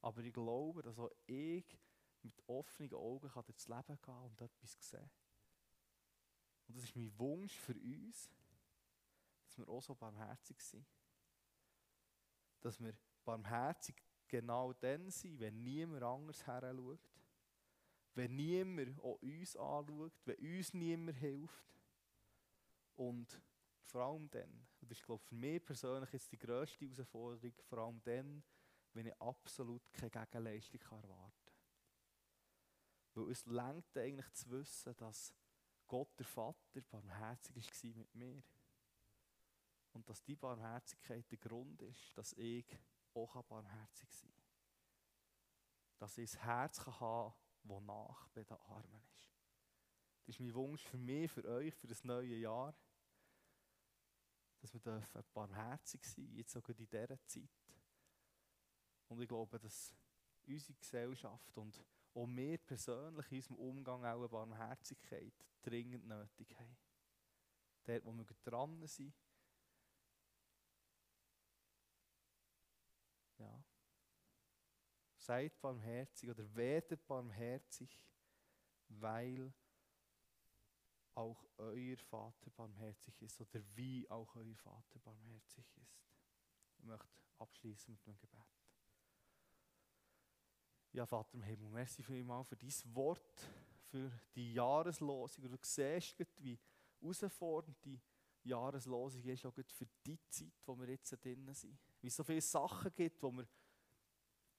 Aber 0.00 0.22
ich 0.22 0.32
glaube, 0.32 0.82
dass 0.82 0.98
auch 0.98 1.12
ich 1.26 1.78
mit 2.22 2.34
offenen 2.48 2.94
Augen 2.94 3.30
kann 3.30 3.44
durchs 3.44 3.68
Leben 3.68 4.00
gehen 4.02 4.24
und 4.24 4.40
etwas 4.40 4.76
sehen. 4.80 5.10
Und 6.66 6.76
das 6.76 6.82
ist 6.82 6.96
mein 6.96 7.16
Wunsch 7.16 7.54
für 7.54 7.76
uns, 7.76 8.28
dass 9.44 9.56
wir 9.56 9.68
auch 9.68 9.82
so 9.82 9.94
barmherzig 9.94 10.60
sind. 10.60 10.84
Dass 12.60 12.80
wir 12.80 12.92
barmherzig 13.28 13.94
genau 14.26 14.72
dann 14.72 15.10
sind, 15.10 15.38
wenn 15.38 15.62
niemand 15.62 16.02
anders 16.02 16.46
her 16.46 16.74
schaut. 16.74 17.10
Wenn 18.14 18.36
niemand 18.36 18.98
auch 19.00 19.20
uns 19.20 19.54
anschaut, 19.54 20.12
wenn 20.24 20.56
uns 20.56 20.72
niemand 20.72 21.18
hilft. 21.18 21.76
Und 22.96 23.40
vor 23.84 24.00
allem 24.02 24.30
dann, 24.30 24.66
und 24.80 24.90
das 24.90 24.98
ist 24.98 25.04
glaube 25.04 25.22
ich, 25.22 25.28
für 25.28 25.34
mich 25.34 25.64
persönlich 25.64 26.12
jetzt 26.12 26.32
die 26.32 26.38
grösste 26.38 26.86
Herausforderung, 26.86 27.52
vor 27.68 27.78
allem 27.78 28.00
dann, 28.02 28.42
wenn 28.94 29.06
ich 29.06 29.20
absolut 29.20 29.92
keine 29.92 30.10
Gegenleistung 30.10 30.80
erwarten 30.80 31.52
kann. 33.12 33.24
Weil 33.24 33.30
es 33.30 33.44
lenkt 33.44 33.96
eigentlich 33.98 34.32
zu 34.32 34.50
wissen, 34.50 34.96
dass 34.96 35.34
Gott 35.86 36.18
der 36.18 36.26
Vater 36.26 36.80
barmherzig 36.90 37.54
war 37.56 37.90
mit 37.94 38.14
mir. 38.14 38.42
Und 39.92 40.08
dass 40.08 40.24
die 40.24 40.36
Barmherzigkeit 40.36 41.30
der 41.30 41.38
Grund 41.38 41.82
ist, 41.82 42.16
dass 42.16 42.32
ich 42.32 42.64
auch 43.18 43.42
barmherzig 43.44 44.12
sein 44.12 44.30
kann. 44.30 44.44
Dass 45.98 46.18
ich 46.18 46.32
ein 46.34 46.42
Herz 46.42 46.86
haben 46.86 47.32
kann, 47.32 47.34
das 47.64 47.82
nach 47.82 48.28
bei 48.28 48.44
den 48.44 48.56
Armen 48.56 49.02
ist. 49.12 49.30
Das 50.20 50.34
ist 50.34 50.40
mein 50.40 50.54
Wunsch 50.54 50.82
für 50.82 50.98
mich, 50.98 51.30
für 51.30 51.44
euch, 51.44 51.74
für 51.74 51.86
das 51.86 52.04
neue 52.04 52.36
Jahr. 52.36 52.74
Dass 54.60 54.72
wir 54.72 54.80
dürfen 54.80 55.22
barmherzig 55.32 56.04
sein 56.04 56.32
jetzt 56.34 56.52
sogar 56.52 56.78
in 56.78 56.88
dieser 56.88 57.24
Zeit. 57.26 57.50
Und 59.08 59.20
ich 59.20 59.28
glaube, 59.28 59.58
dass 59.58 59.94
unsere 60.46 60.74
Gesellschaft 60.74 61.56
und 61.56 61.82
auch 62.14 62.26
wir 62.26 62.58
persönlich 62.58 63.30
in 63.30 63.36
unserem 63.36 63.56
Umgang 63.56 64.04
auch 64.04 64.18
eine 64.18 64.28
Barmherzigkeit 64.28 65.34
dringend 65.62 66.06
nötig 66.06 66.54
haben. 66.58 66.76
Dort, 67.84 68.04
wo 68.04 68.12
wir 68.12 68.24
dran 68.44 68.86
sind, 68.86 69.14
Ja. 73.38 73.62
Seid 75.28 75.60
barmherzig 75.60 76.30
oder 76.30 76.54
werdet 76.54 77.06
barmherzig, 77.06 78.02
weil 78.88 79.52
auch 81.14 81.44
euer 81.58 81.98
Vater 81.98 82.48
barmherzig 82.48 83.20
ist 83.20 83.38
oder 83.38 83.60
wie 83.74 84.08
auch 84.08 84.34
euer 84.36 84.56
Vater 84.56 84.98
barmherzig 85.00 85.66
ist. 85.76 86.00
Ich 86.78 86.84
möchte 86.86 87.22
abschließen 87.40 87.92
mit 87.92 88.06
einem 88.06 88.18
Gebet. 88.18 88.40
Ja, 90.92 91.04
Vater 91.04 91.34
im 91.34 91.42
Himmel, 91.42 91.68
merci 91.72 92.02
vielmals 92.02 92.48
für 92.48 92.56
dein 92.56 92.94
Wort, 92.94 93.50
für 93.90 94.10
die 94.34 94.54
Jahreslosung. 94.54 95.44
Du 95.44 95.58
siehst, 95.60 96.16
wie 96.38 96.58
herausfordernd 97.02 97.76
die 97.84 98.00
Jahreslosung 98.44 99.22
ist, 99.24 99.44
auch 99.44 99.52
für 99.52 99.86
die 100.06 100.18
Zeit, 100.30 100.54
wo 100.64 100.74
wir 100.74 100.88
jetzt 100.88 101.10
drinnen 101.22 101.52
sind. 101.52 101.78
Wie 102.00 102.06
es 102.06 102.16
so 102.16 102.24
viele 102.24 102.40
Sachen 102.40 102.94
gibt, 102.94 103.22
wo 103.22 103.30
wir 103.30 103.46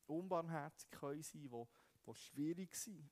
unbarmherzig 0.10 0.90
können 0.92 1.24
sein 1.24 1.50
können, 1.50 1.68
die, 1.96 2.12
die 2.12 2.16
schwierig 2.16 2.76
sind. 2.76 3.10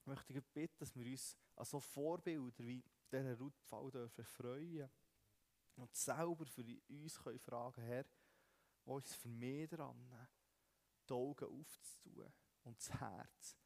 Ich 0.00 0.06
möchte 0.06 0.40
bitten, 0.40 0.78
dass 0.78 0.94
wir 0.94 1.06
uns 1.06 1.36
an 1.56 1.64
so 1.64 1.80
Vorbilder 1.80 2.64
wie 2.64 2.82
dieser 3.10 3.36
Ruth 3.38 3.58
Pfau 3.58 3.90
dürfen 3.90 4.24
freuen 4.24 4.90
und 5.76 5.94
selber 5.94 6.46
für 6.46 6.64
uns 6.88 7.18
können 7.18 7.38
fragen, 7.38 7.82
Herr, 7.82 8.04
wo 8.84 8.98
ist 8.98 9.10
es 9.10 9.14
für 9.16 9.28
mich 9.28 9.68
dran, 9.68 10.28
die 11.08 11.12
Augen 11.12 11.44
aufzutun 11.44 12.32
und 12.64 12.78
das 12.78 13.00
Herz 13.00 13.56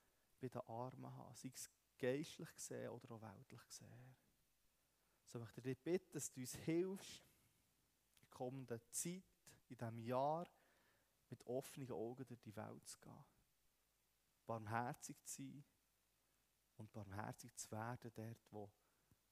bei 0.41 0.49
den 0.49 0.61
Armen 0.63 1.15
haben, 1.17 1.35
sei 1.35 1.53
es 1.55 1.71
geistlich 1.99 2.53
gesehen 2.55 2.91
oder 2.91 3.13
auch 3.13 3.23
weltlich 3.23 3.65
gesehen. 3.67 4.17
So 5.25 5.39
möchte 5.39 5.61
ich 5.61 5.65
dich 5.65 5.79
bitten, 5.79 6.13
dass 6.13 6.33
du 6.33 6.41
uns 6.41 6.55
hilfst, 6.57 7.25
in 8.15 8.21
der 8.21 8.29
kommenden 8.31 8.81
Zeit, 8.91 9.25
in 9.69 9.77
diesem 9.77 9.99
Jahr, 9.99 10.47
mit 11.33 11.47
offenen 11.47 11.91
Augen 11.91 12.27
durch 12.27 12.43
die 12.43 12.55
Welt 12.55 12.87
zu 12.87 12.99
gehen. 13.01 13.25
Barmherzig 14.47 15.17
zu 15.25 15.43
sein 15.43 15.65
und 16.77 16.93
barmherzig 16.93 17.57
zu 17.57 17.71
werden 17.71 18.13
dort, 18.15 18.39
wo 18.51 18.71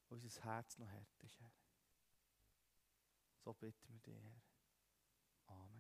unser 0.08 0.42
Herz 0.42 0.78
noch 0.78 0.90
hart 0.90 1.22
ist, 1.22 1.38
Herr. 1.40 1.52
So 3.44 3.52
bitten 3.52 3.92
wir 3.92 4.00
dich, 4.00 4.14
Herr. 5.44 5.79